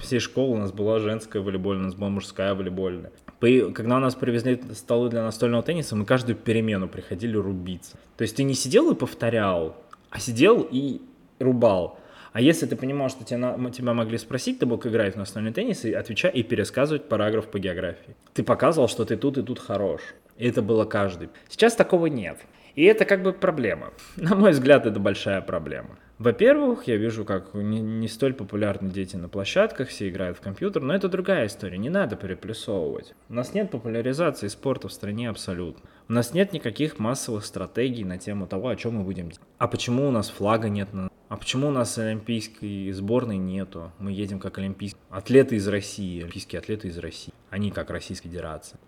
[0.00, 3.12] всей школы, у нас была женская волейбольная, у нас была мужская волейбольная.
[3.40, 7.98] Когда у нас привезли столы для настольного тенниса, мы каждую перемену приходили рубиться.
[8.16, 9.76] То есть ты не сидел и повторял,
[10.10, 11.00] а сидел и
[11.38, 12.00] рубал.
[12.36, 15.86] А если ты понимал, что тебя, тебя могли спросить, ты мог играть в настольный теннис
[15.86, 18.14] и отвечать и пересказывать параграф по географии.
[18.34, 20.02] Ты показывал, что ты тут и тут хорош.
[20.36, 21.30] И это было каждый.
[21.48, 22.36] Сейчас такого нет.
[22.74, 23.94] И это как бы проблема.
[24.16, 25.98] На мой взгляд, это большая проблема.
[26.18, 30.82] Во-первых, я вижу, как не, не столь популярны дети на площадках, все играют в компьютер,
[30.82, 33.14] но это другая история, не надо переплюсовывать.
[33.30, 35.88] У нас нет популяризации спорта в стране абсолютно.
[36.08, 39.40] У нас нет никаких массовых стратегий на тему того, о чем мы будем делать.
[39.56, 40.88] А почему у нас флага нет?
[41.28, 43.90] А почему у нас олимпийской сборной нету?
[43.98, 48.78] Мы едем как олимпийские атлеты из России, олимпийские атлеты из России, они как Российская Федерация.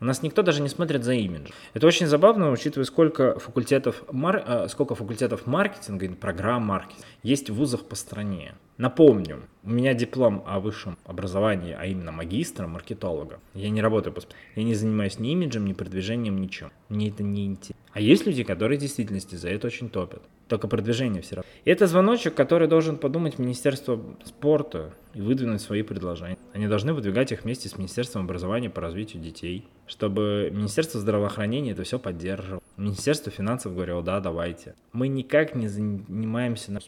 [0.00, 1.50] У нас никто даже не смотрит за имидж.
[1.74, 4.44] Это очень забавно, учитывая, сколько факультетов, мар...
[4.46, 8.54] Э, сколько факультетов маркетинга и программ маркетинга есть в вузах по стране.
[8.76, 13.40] Напомню, у меня диплом о высшем образовании, а именно магистра, маркетолога.
[13.54, 14.22] Я не работаю по
[14.54, 16.70] Я не занимаюсь ни имиджем, ни продвижением, ничем.
[16.88, 17.82] Мне это не интересно.
[17.98, 20.22] А есть люди, которые в действительности за это очень топят.
[20.46, 21.50] Только продвижение все равно.
[21.64, 26.38] И это звоночек, который должен подумать Министерство спорта и выдвинуть свои предложения.
[26.52, 31.82] Они должны выдвигать их вместе с Министерством образования по развитию детей, чтобы Министерство здравоохранения это
[31.82, 32.62] все поддерживало.
[32.76, 34.76] Министерство финансов говорило, да, давайте.
[34.92, 36.78] Мы никак не занимаемся на...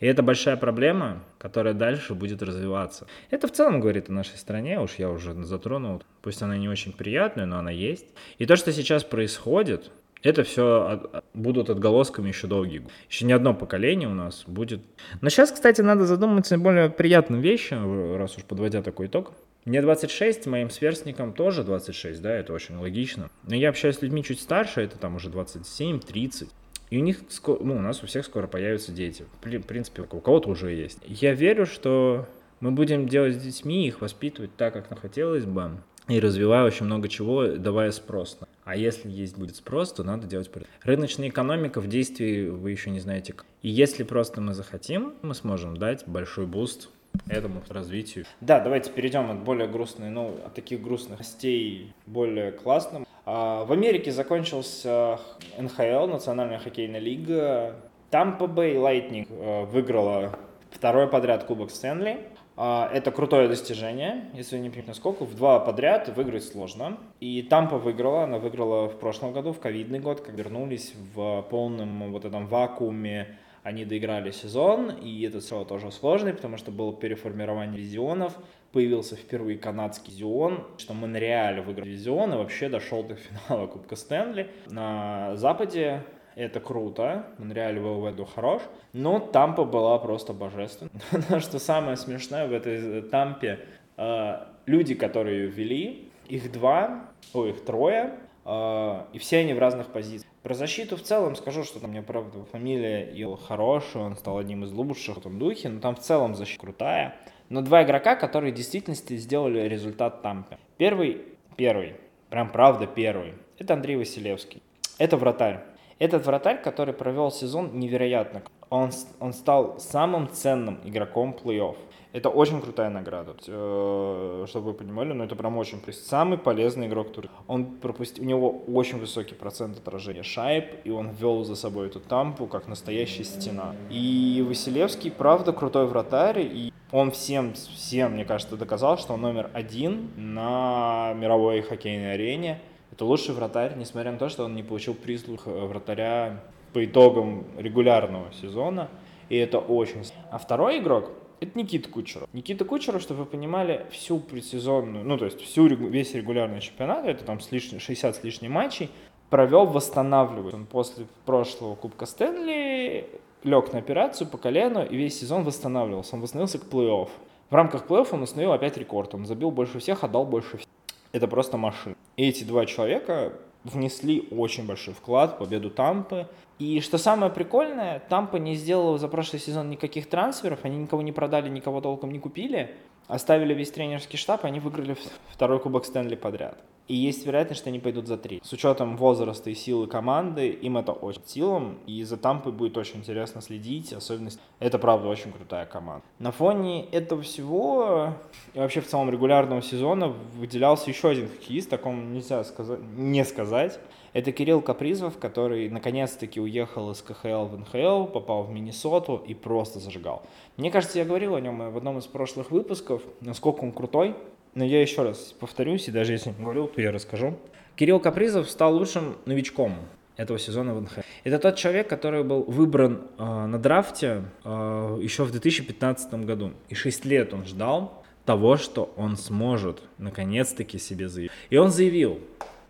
[0.00, 3.06] И это большая проблема, которая дальше будет развиваться.
[3.28, 6.02] Это в целом говорит о нашей стране, уж я уже затронул.
[6.22, 8.06] Пусть она не очень приятная, но она есть.
[8.38, 9.90] И то, что сейчас происходит,
[10.22, 12.92] это все будут отголосками еще долгие годы.
[13.08, 14.82] Еще не одно поколение у нас будет.
[15.20, 19.32] Но сейчас, кстати, надо задуматься о более приятным вещам, раз уж подводя такой итог.
[19.64, 23.28] Мне 26, моим сверстникам тоже 26, да, это очень логично.
[23.44, 26.48] Но я общаюсь с людьми чуть старше, это там уже 27, 30.
[26.90, 29.26] И у них, ну, у нас у всех скоро появятся дети.
[29.42, 31.00] В принципе, у кого-то уже есть.
[31.04, 32.26] Я верю, что
[32.60, 35.72] мы будем делать с детьми, их воспитывать так, как нам хотелось бы,
[36.08, 38.38] и развивая очень много чего, давая спрос.
[38.64, 40.50] А если есть будет спрос, то надо делать
[40.82, 43.34] Рыночная экономика в действии вы еще не знаете.
[43.62, 46.90] И если просто мы захотим, мы сможем дать большой boost
[47.28, 48.24] этому развитию.
[48.40, 53.06] Да, давайте перейдем от более грустной, ну, от таких грустных новостей более классным.
[53.24, 55.18] А, в Америке закончился
[55.58, 57.76] НХЛ, Национальная хоккейная лига.
[58.10, 60.38] Bay Lightning э, выиграла
[60.70, 62.20] второй подряд Кубок Стэнли.
[62.60, 66.98] А, это крутое достижение, если не помню насколько, в два подряд выиграть сложно.
[67.20, 72.10] И Тампа выиграла, она выиграла в прошлом году, в ковидный год, как вернулись в полном
[72.10, 77.76] вот этом вакууме они доиграли сезон, и это все тоже сложный, потому что было переформирование
[77.76, 78.36] дивизионов,
[78.72, 83.14] появился впервые канадский дивизион, что Монреаль выиграл дивизион и вообще дошел до
[83.48, 84.50] финала Кубка Стэнли.
[84.66, 86.02] На Западе
[86.38, 90.90] это круто, Монреаль был в хорош, но Тампа была просто божественна.
[91.40, 93.58] что самое смешное в этой Тампе,
[93.96, 99.58] э, люди, которые ее вели, их два, о, их трое, э, и все они в
[99.58, 100.30] разных позициях.
[100.44, 104.62] Про защиту в целом скажу, что там, мне правда, фамилия его хорошая, он стал одним
[104.62, 107.16] из лучших в этом духе, но там в целом защита крутая.
[107.48, 110.58] Но два игрока, которые в действительности сделали результат Тампе.
[110.76, 111.22] Первый,
[111.56, 111.96] первый,
[112.30, 114.62] прям правда первый, это Андрей Василевский.
[114.98, 115.64] Это вратарь.
[115.98, 118.42] Этот вратарь, который провел сезон невероятно.
[118.70, 121.76] он, он стал самым ценным игроком плей-офф.
[122.12, 127.12] Это очень крутая награда, э, чтобы вы понимали, но это прям очень самый полезный игрок
[127.12, 127.28] тура.
[127.46, 132.00] Он пропустил, у него очень высокий процент отражения шайб, и он вел за собой эту
[132.00, 133.74] тампу как настоящая стена.
[133.90, 139.50] И Василевский, правда, крутой вратарь, и он всем, всем, мне кажется, доказал, что он номер
[139.52, 142.60] один на мировой хоккейной арене.
[142.98, 147.44] Это лучший вратарь, несмотря на то, что он не получил прислух э, вратаря по итогам
[147.56, 148.88] регулярного сезона.
[149.28, 150.02] И это очень...
[150.32, 152.28] А второй игрок, это Никита Кучеров.
[152.32, 157.22] Никита Кучеров, чтобы вы понимали, всю предсезонную, ну, то есть всю, весь регулярный чемпионат, это
[157.22, 158.90] там с лишним, 60 с лишним матчей,
[159.30, 160.54] провел восстанавливать.
[160.54, 163.08] Он после прошлого Кубка Стэнли
[163.44, 166.16] лег на операцию по колену и весь сезон восстанавливался.
[166.16, 167.10] Он восстановился к плей-офф.
[167.48, 169.14] В рамках плей-офф он установил опять рекорд.
[169.14, 170.68] Он забил больше всех, отдал больше всех.
[171.12, 171.96] Это просто машина.
[172.16, 173.32] И эти два человека
[173.64, 176.28] внесли очень большой вклад в победу Тампы.
[176.58, 181.12] И что самое прикольное, Тампа не сделала за прошлый сезон никаких трансферов, они никого не
[181.12, 182.74] продали, никого толком не купили,
[183.06, 184.96] оставили весь тренерский штаб, и они выиграли
[185.30, 186.58] второй кубок Стэнли подряд.
[186.88, 188.40] И есть вероятность, что они пойдут за три.
[188.42, 193.00] С учетом возраста и силы команды, им это очень силам, и за Тампой будет очень
[193.00, 196.02] интересно следить, особенно это, правда, очень крутая команда.
[196.18, 198.14] На фоне этого всего,
[198.54, 203.78] и вообще в целом регулярного сезона, выделялся еще один хоккеист, такому нельзя сказать, не сказать.
[204.14, 209.78] Это Кирилл Капризов, который наконец-таки уехал из КХЛ в НХЛ, попал в Миннесоту и просто
[209.78, 210.22] зажигал.
[210.56, 214.16] Мне кажется, я говорил о нем в одном из прошлых выпусков, насколько он крутой,
[214.54, 217.38] но я еще раз повторюсь, и даже если не говорил, то я расскажу.
[217.76, 219.76] Кирилл Капризов стал лучшим новичком
[220.16, 221.00] этого сезона в НХЛ.
[221.24, 226.52] Это тот человек, который был выбран э, на драфте э, еще в 2015 году.
[226.68, 231.30] И 6 лет он ждал того, что он сможет наконец-таки себе заявить.
[231.50, 232.20] И он заявил,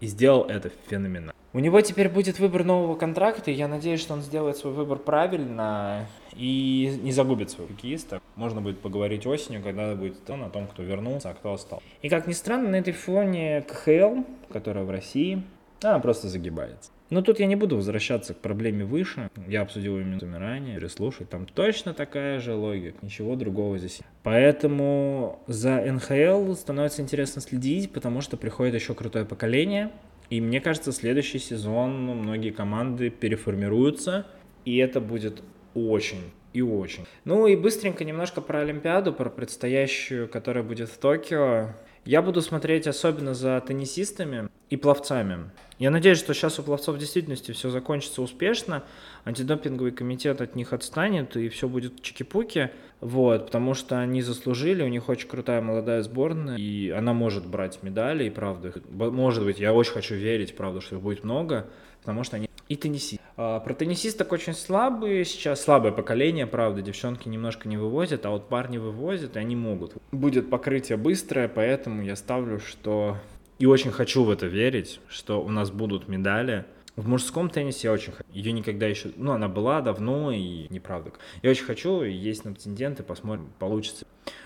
[0.00, 1.32] и сделал это феноменально.
[1.54, 4.98] У него теперь будет выбор нового контракта, и я надеюсь, что он сделает свой выбор
[4.98, 6.06] правильно
[6.38, 8.22] и не загубит своего хоккеиста.
[8.36, 11.84] Можно будет поговорить осенью, когда будет он о том, кто вернулся, а кто остался.
[12.00, 15.42] И как ни странно, на этой фоне КХЛ, которая в России,
[15.82, 16.90] она просто загибается.
[17.10, 19.30] Но тут я не буду возвращаться к проблеме выше.
[19.46, 21.30] Я обсудил ее минутами ранее, переслушать.
[21.30, 22.98] Там точно такая же логика.
[23.00, 24.00] Ничего другого здесь.
[24.22, 29.90] Поэтому за НХЛ становится интересно следить, потому что приходит еще крутое поколение.
[30.28, 34.26] И мне кажется, следующий сезон ну, многие команды переформируются,
[34.66, 35.42] и это будет
[35.86, 37.06] очень и очень.
[37.24, 41.70] Ну и быстренько немножко про Олимпиаду, про предстоящую, которая будет в Токио.
[42.04, 45.50] Я буду смотреть особенно за теннисистами и пловцами.
[45.78, 48.82] Я надеюсь, что сейчас у пловцов в действительности все закончится успешно,
[49.24, 54.88] антидопинговый комитет от них отстанет, и все будет чики-пуки, вот, потому что они заслужили, у
[54.88, 59.72] них очень крутая молодая сборная, и она может брать медали, и правда, может быть, я
[59.72, 61.68] очень хочу верить, правда, что их будет много,
[62.00, 63.20] потому что они и теннисист.
[63.36, 68.48] А, про теннисисток очень слабые сейчас, слабое поколение, правда, девчонки немножко не вывозят, а вот
[68.48, 69.94] парни вывозят, и они могут.
[70.12, 73.16] Будет покрытие быстрое, поэтому я ставлю, что...
[73.58, 76.64] И очень хочу в это верить, что у нас будут медали.
[76.94, 78.28] В мужском теннисе я очень хочу.
[78.32, 79.10] Ее никогда еще...
[79.16, 81.12] Ну, она была давно и неправда.
[81.42, 84.04] Я очень хочу, есть на претенденты, посмотрим, получится.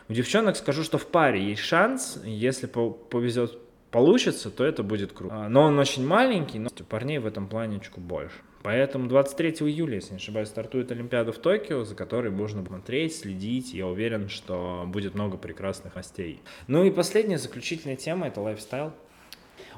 [0.08, 3.58] У девчонок скажу, что в паре есть шанс, если повезет
[3.92, 5.34] получится, то это будет круто.
[5.34, 8.34] А, но он очень маленький, но у парней в этом плане чуть больше.
[8.62, 13.74] Поэтому 23 июля, если не ошибаюсь, стартует Олимпиада в Токио, за которой можно смотреть, следить.
[13.74, 16.40] Я уверен, что будет много прекрасных гостей.
[16.68, 18.92] Ну и последняя заключительная тема– это лайфстайл.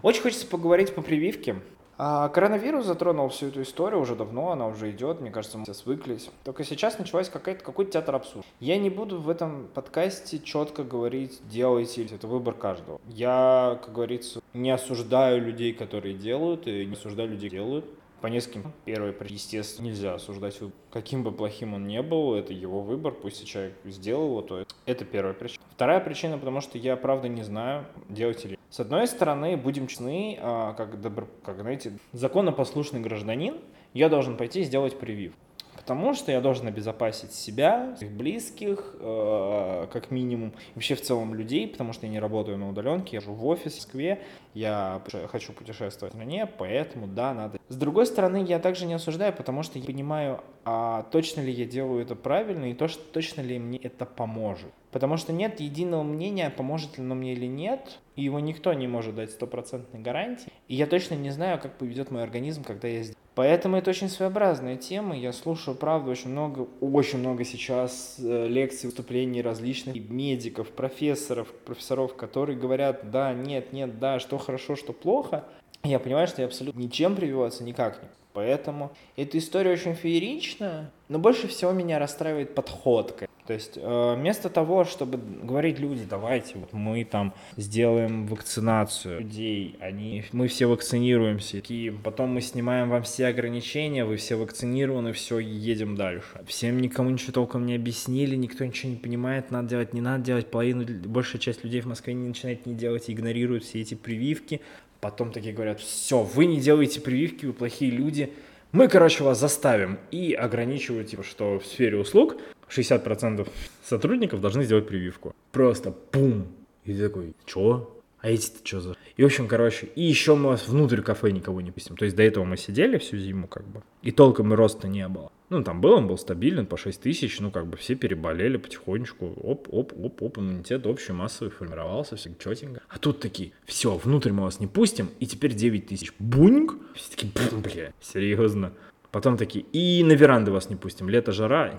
[0.02, 1.56] Очень хочется поговорить по прививке.
[1.96, 5.74] А коронавирус затронул всю эту историю уже давно, она уже идет, мне кажется, мы все
[5.74, 6.30] свыклись.
[6.42, 8.46] Только сейчас началась какая-то, какой-то театр абсурда.
[8.60, 13.00] Я не буду в этом подкасте четко говорить, делайте, это выбор каждого.
[13.06, 17.84] Я, как говорится, не осуждаю людей, которые делают, и не осуждаю людей, которые делают
[18.20, 18.72] по нескольким.
[18.86, 20.74] Первый, естественно, нельзя осуждать выбор.
[20.90, 25.04] Каким бы плохим он ни был, это его выбор, пусть человек сделал его, то это
[25.04, 25.62] первая причина.
[25.70, 30.36] Вторая причина, потому что я правда не знаю, делать или с одной стороны, будем честны,
[30.40, 33.58] а, как, добро, как знаете, законопослушный гражданин,
[33.92, 35.32] я должен пойти сделать привив.
[35.76, 41.68] Потому что я должен обезопасить себя, своих близких, э, как минимум, вообще в целом людей,
[41.68, 44.22] потому что я не работаю на удаленке, я живу в офисе в Москве,
[44.54, 47.60] я хочу путешествовать в стране, поэтому да, надо.
[47.68, 51.64] С другой стороны, я также не осуждаю, потому что я понимаю, а точно ли я
[51.64, 54.72] делаю это правильно, и то, что точно ли мне это поможет.
[54.94, 58.86] Потому что нет единого мнения, поможет ли оно мне или нет, и его никто не
[58.86, 60.52] может дать стопроцентной гарантии.
[60.68, 63.16] И я точно не знаю, как поведет мой организм, когда я сделаю.
[63.34, 65.18] Поэтому это очень своеобразная тема.
[65.18, 72.14] Я слушаю, правда, очень много, очень много сейчас э, лекций, выступлений различных медиков, профессоров, профессоров,
[72.14, 75.42] которые говорят, да, нет, нет, да, что хорошо, что плохо.
[75.82, 78.08] Я понимаю, что я абсолютно ничем прививаться никак не.
[78.34, 84.14] Поэтому эта история очень фееричная, но больше всего меня расстраивает подход к то есть э,
[84.16, 90.64] вместо того, чтобы говорить люди, давайте вот мы там сделаем вакцинацию людей, они, мы все
[90.64, 96.42] вакцинируемся, и потом мы снимаем вам все ограничения, вы все вакцинированы, все, едем дальше.
[96.46, 100.46] Всем никому ничего толком не объяснили, никто ничего не понимает, надо делать, не надо делать,
[100.46, 104.62] половину, большая часть людей в Москве не начинает не делать игнорируют все эти прививки.
[105.04, 108.32] Потом такие говорят, все, вы не делаете прививки, вы плохие люди,
[108.72, 112.38] мы, короче, вас заставим и ограничивают, типа, что в сфере услуг
[112.70, 113.46] 60%
[113.84, 115.34] сотрудников должны сделать прививку.
[115.52, 116.46] Просто пум.
[116.84, 118.00] И ты такой, чё?
[118.20, 118.96] А эти-то что за...
[119.16, 121.96] И, в общем, короче, и еще мы вас внутрь кафе никого не пустим.
[121.96, 125.06] То есть до этого мы сидели всю зиму, как бы, и толком и роста не
[125.06, 125.30] было.
[125.50, 129.26] Ну, там был, он был стабилен, по 6 тысяч, ну, как бы все переболели потихонечку,
[129.42, 132.82] оп, оп, оп, оп, иммунитет общий массовый формировался, все четенько.
[132.88, 136.12] А тут такие, все, внутрь мы вас не пустим, и теперь 9 тысяч.
[136.18, 136.74] Буньк!
[136.94, 138.72] Все такие, бля, серьезно.
[139.14, 141.78] Потом такие, и на веранды вас не пустим, лето, жара,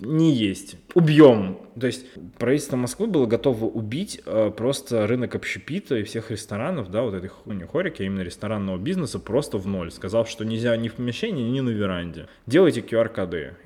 [0.00, 1.58] не есть, убьем.
[1.80, 2.06] То есть
[2.38, 7.26] правительство Москвы было готово убить э, просто рынок общепита и всех ресторанов, да, вот этой
[7.26, 11.42] хуйни хорики, а именно ресторанного бизнеса просто в ноль, сказав, что нельзя ни в помещении,
[11.42, 12.28] ни на веранде.
[12.46, 13.56] Делайте QR-коды.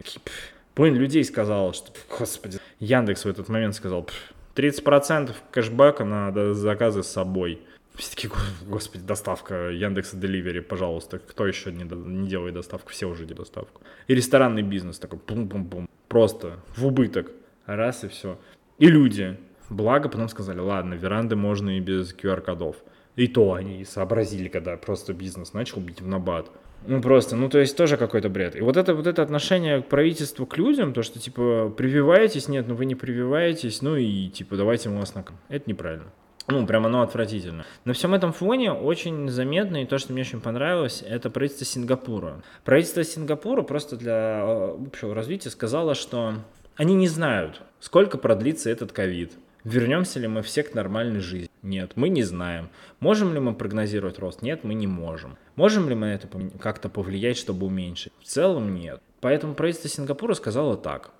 [0.74, 4.08] Половина людей сказала, что, господи, Яндекс в этот момент сказал,
[4.54, 7.60] 30% кэшбэка на заказы с собой.
[7.94, 8.32] Все такие,
[8.66, 11.18] господи, доставка Яндекса Деливери, пожалуйста.
[11.18, 12.90] Кто еще не, не делает доставку?
[12.90, 13.82] Все уже делают доставку.
[14.08, 15.88] И ресторанный бизнес такой, пум-пум-пум.
[16.08, 17.30] Просто в убыток.
[17.66, 18.38] Раз и все.
[18.78, 19.38] И люди.
[19.68, 22.76] Благо потом сказали, ладно, веранды можно и без QR-кодов.
[23.16, 26.50] И то они сообразили, когда просто бизнес начал бить в набат.
[26.86, 28.56] Ну просто, ну то есть тоже какой-то бред.
[28.56, 32.66] И вот это вот это отношение к правительству к людям, то что типа прививаетесь, нет,
[32.66, 35.24] ну вы не прививаетесь, ну и типа давайте мы вас на...
[35.48, 36.10] Это неправильно.
[36.48, 37.64] Ну, прям оно отвратительно.
[37.84, 42.42] На всем этом фоне очень заметно, и то, что мне очень понравилось, это правительство Сингапура.
[42.64, 46.34] Правительство Сингапура просто для э, общего развития сказало, что
[46.76, 49.32] они не знают, сколько продлится этот ковид.
[49.64, 51.48] Вернемся ли мы все к нормальной жизни?
[51.62, 52.70] Нет, мы не знаем.
[52.98, 54.42] Можем ли мы прогнозировать рост?
[54.42, 55.36] Нет, мы не можем.
[55.54, 56.26] Можем ли мы это
[56.58, 58.12] как-то повлиять, чтобы уменьшить?
[58.20, 59.00] В целом нет.
[59.20, 61.12] Поэтому правительство Сингапура сказало так.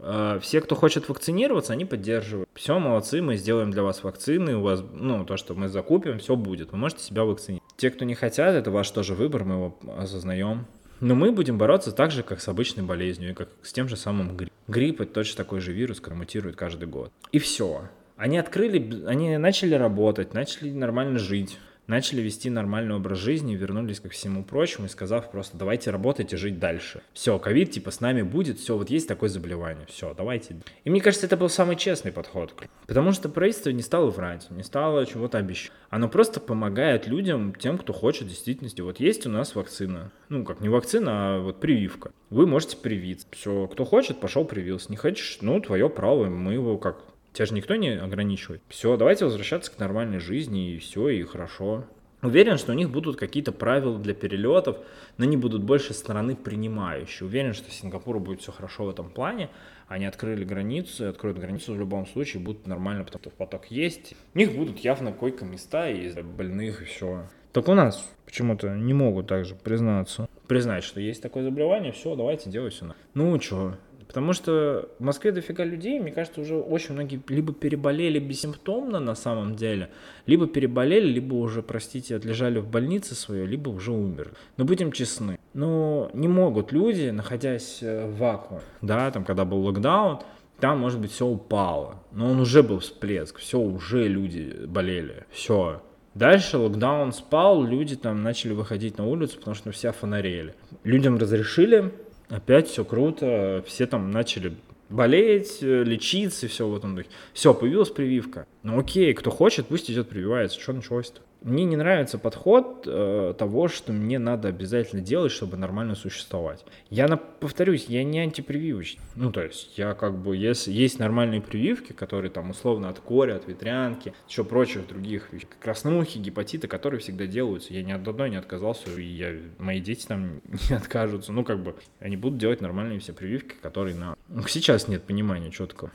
[0.00, 2.48] Э, все, кто хочет вакцинироваться, они поддерживают.
[2.54, 6.36] Все, молодцы, мы сделаем для вас вакцины, у вас, ну, то, что мы закупим, все
[6.36, 7.68] будет, вы можете себя вакцинировать.
[7.76, 10.66] Те, кто не хотят, это ваш тоже выбор, мы его осознаем.
[11.00, 13.96] Но мы будем бороться так же, как с обычной болезнью, и как с тем же
[13.96, 14.56] самым гриппом.
[14.66, 17.12] Грипп– это точно такой же вирус, который мутирует каждый год.
[17.30, 17.88] И все.
[18.16, 21.56] Они открыли, они начали работать, начали нормально жить
[21.88, 26.36] начали вести нормальный образ жизни, вернулись ко всему прочему и сказав просто давайте работать и
[26.36, 27.02] жить дальше.
[27.12, 30.56] Все, ковид типа с нами будет, все, вот есть такое заболевание, все, давайте.
[30.84, 32.54] И мне кажется, это был самый честный подход,
[32.86, 35.72] потому что правительство не стало врать, не стало чего-то обещать.
[35.90, 38.82] Оно просто помогает людям, тем, кто хочет в действительности.
[38.82, 42.12] Вот есть у нас вакцина, ну как не вакцина, а вот прививка.
[42.30, 43.26] Вы можете привиться.
[43.30, 44.90] Все, кто хочет, пошел привился.
[44.90, 48.62] Не хочешь, ну твое право, мы его как Тебя же никто не ограничивает.
[48.68, 51.84] Все, давайте возвращаться к нормальной жизни, и все, и хорошо.
[52.20, 54.78] Уверен, что у них будут какие-то правила для перелетов,
[55.18, 57.24] но они будут больше стороны принимающей.
[57.24, 59.50] Уверен, что Сингапуру будет все хорошо в этом плане.
[59.86, 64.14] Они открыли границу, откроют границу в любом случае, будут нормально, потому что поток есть.
[64.34, 67.28] У них будут явно койко-места и больных, и все.
[67.52, 70.28] Так у нас почему-то не могут также признаться.
[70.48, 72.94] Признать, что есть такое заболевание, все, давайте делать все.
[73.14, 73.76] Ну, что,
[74.08, 79.14] Потому что в Москве дофига людей, мне кажется, уже очень многие либо переболели бессимптомно на
[79.14, 79.90] самом деле,
[80.24, 84.32] либо переболели, либо уже, простите, отлежали в больнице свое, либо уже умерли.
[84.56, 89.60] Но будем честны, ну не могут люди, находясь э, в вакууме, да, там когда был
[89.60, 90.20] локдаун,
[90.58, 95.82] там, может быть, все упало, но он уже был всплеск, все, уже люди болели, все.
[96.14, 100.54] Дальше локдаун спал, люди там начали выходить на улицу, потому что все фонарели.
[100.82, 101.92] Людям разрешили
[102.28, 104.56] опять все круто, все там начали
[104.88, 107.08] болеть, э, лечиться, и все в этом духе.
[107.32, 108.46] Все, появилась прививка.
[108.62, 110.58] Ну окей, кто хочет, пусть идет прививается.
[110.58, 111.20] Что началось-то?
[111.40, 116.64] Мне не нравится подход э, того, что мне надо обязательно делать, чтобы нормально существовать.
[116.90, 119.02] Я на, повторюсь, я не антипрививочный.
[119.14, 123.30] Ну, то есть, я как бы, если есть нормальные прививки, которые там условно от кори,
[123.30, 127.72] от ветрянки, еще прочих других вещей, краснухи, гепатиты, которые всегда делаются.
[127.72, 131.32] Я ни от одной не отказался, и я, мои дети там не откажутся.
[131.32, 134.16] Ну, как бы, они будут делать нормальные все прививки, которые на...
[134.28, 135.92] Ну, сейчас нет понимания четкого.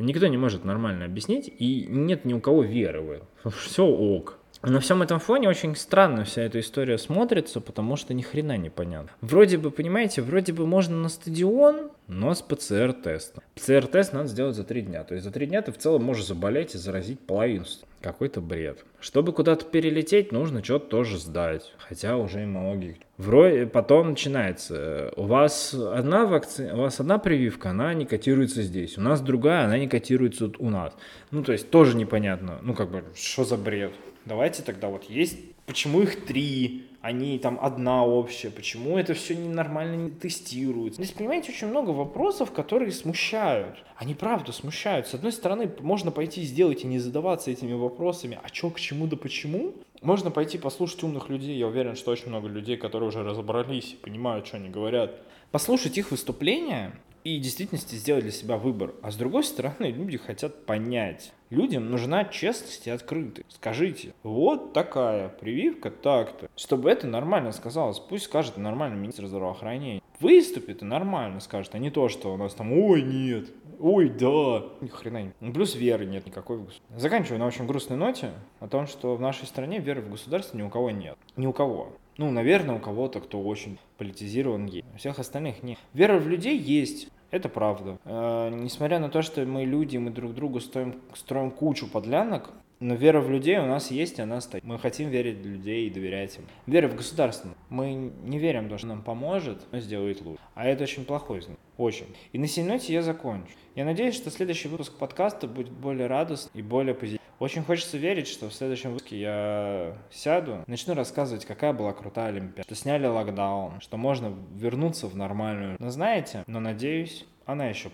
[0.00, 3.50] Никто не может нормально объяснить, и нет ни у кого веры в это.
[3.50, 4.39] Все ок.
[4.62, 8.68] На всем этом фоне очень странно вся эта история смотрится, потому что ни хрена не
[8.68, 9.10] понятно.
[9.22, 13.42] Вроде бы, понимаете, вроде бы можно на стадион, но с ПЦР-тестом.
[13.54, 15.02] ПЦР-тест надо сделать за три дня.
[15.04, 17.64] То есть за три дня ты в целом можешь заболеть и заразить половину.
[18.02, 18.84] Какой-то бред.
[19.00, 21.72] Чтобы куда-то перелететь, нужно что-то тоже сдать.
[21.78, 22.98] Хотя уже и многие.
[23.16, 25.12] Вроде потом начинается.
[25.16, 28.98] У вас одна вакцина, у вас одна прививка, она не котируется здесь.
[28.98, 30.94] У нас другая, она не котируется у нас.
[31.30, 32.58] Ну, то есть тоже непонятно.
[32.62, 33.92] Ну, как бы, что за бред?
[34.30, 39.96] Давайте тогда вот есть, почему их три, они там одна общая, почему это все ненормально
[39.96, 41.02] не тестируется.
[41.02, 43.82] Здесь, понимаете, очень много вопросов, которые смущают.
[43.96, 45.08] Они правда смущают.
[45.08, 49.08] С одной стороны, можно пойти сделать и не задаваться этими вопросами, а что, к чему,
[49.08, 49.74] да почему.
[50.00, 51.58] Можно пойти послушать умных людей.
[51.58, 55.20] Я уверен, что очень много людей, которые уже разобрались и понимают, что они говорят.
[55.50, 56.92] Послушать их выступления
[57.24, 58.94] и в действительности сделать для себя выбор.
[59.02, 61.32] А с другой стороны, люди хотят понять.
[61.50, 63.46] Людям нужна честность и открытость.
[63.48, 66.48] Скажите, вот такая прививка так-то.
[66.56, 70.00] Чтобы это нормально сказалось, пусть скажет нормально министр здравоохранения.
[70.20, 73.50] Выступит и нормально скажет, а не то, что у нас там, ой, нет,
[73.80, 74.64] ой, да.
[74.80, 75.32] Ни хрена не.
[75.40, 76.60] Ну, плюс веры нет никакой.
[76.96, 80.62] Заканчиваю на очень грустной ноте о том, что в нашей стране веры в государство ни
[80.62, 81.16] у кого нет.
[81.36, 81.92] Ни у кого.
[82.20, 84.84] Ну, наверное, у кого-то, кто очень политизирован, есть.
[84.94, 85.78] У всех остальных нет.
[85.94, 87.08] Вера в людей есть.
[87.30, 87.98] Это правда.
[88.04, 92.94] Э, несмотря на то, что мы люди, мы друг другу стоим, строим кучу подлянок, но
[92.94, 94.62] вера в людей у нас есть, и она стоит.
[94.64, 96.44] Мы хотим верить в людей и доверять им.
[96.66, 97.52] Вера в государство.
[97.70, 100.42] Мы не верим, что нам поможет, но сделает лучше.
[100.54, 101.58] А это очень плохой знак.
[101.80, 102.14] Очень.
[102.32, 103.54] И на сей ноте я закончу.
[103.74, 107.26] Я надеюсь, что следующий выпуск подкаста будет более радостный и более позитивный.
[107.38, 112.64] Очень хочется верить, что в следующем выпуске я сяду, начну рассказывать, какая была крутая Олимпиада,
[112.64, 115.76] что сняли локдаун, что можно вернуться в нормальную.
[115.78, 117.88] Но знаете, но надеюсь, она еще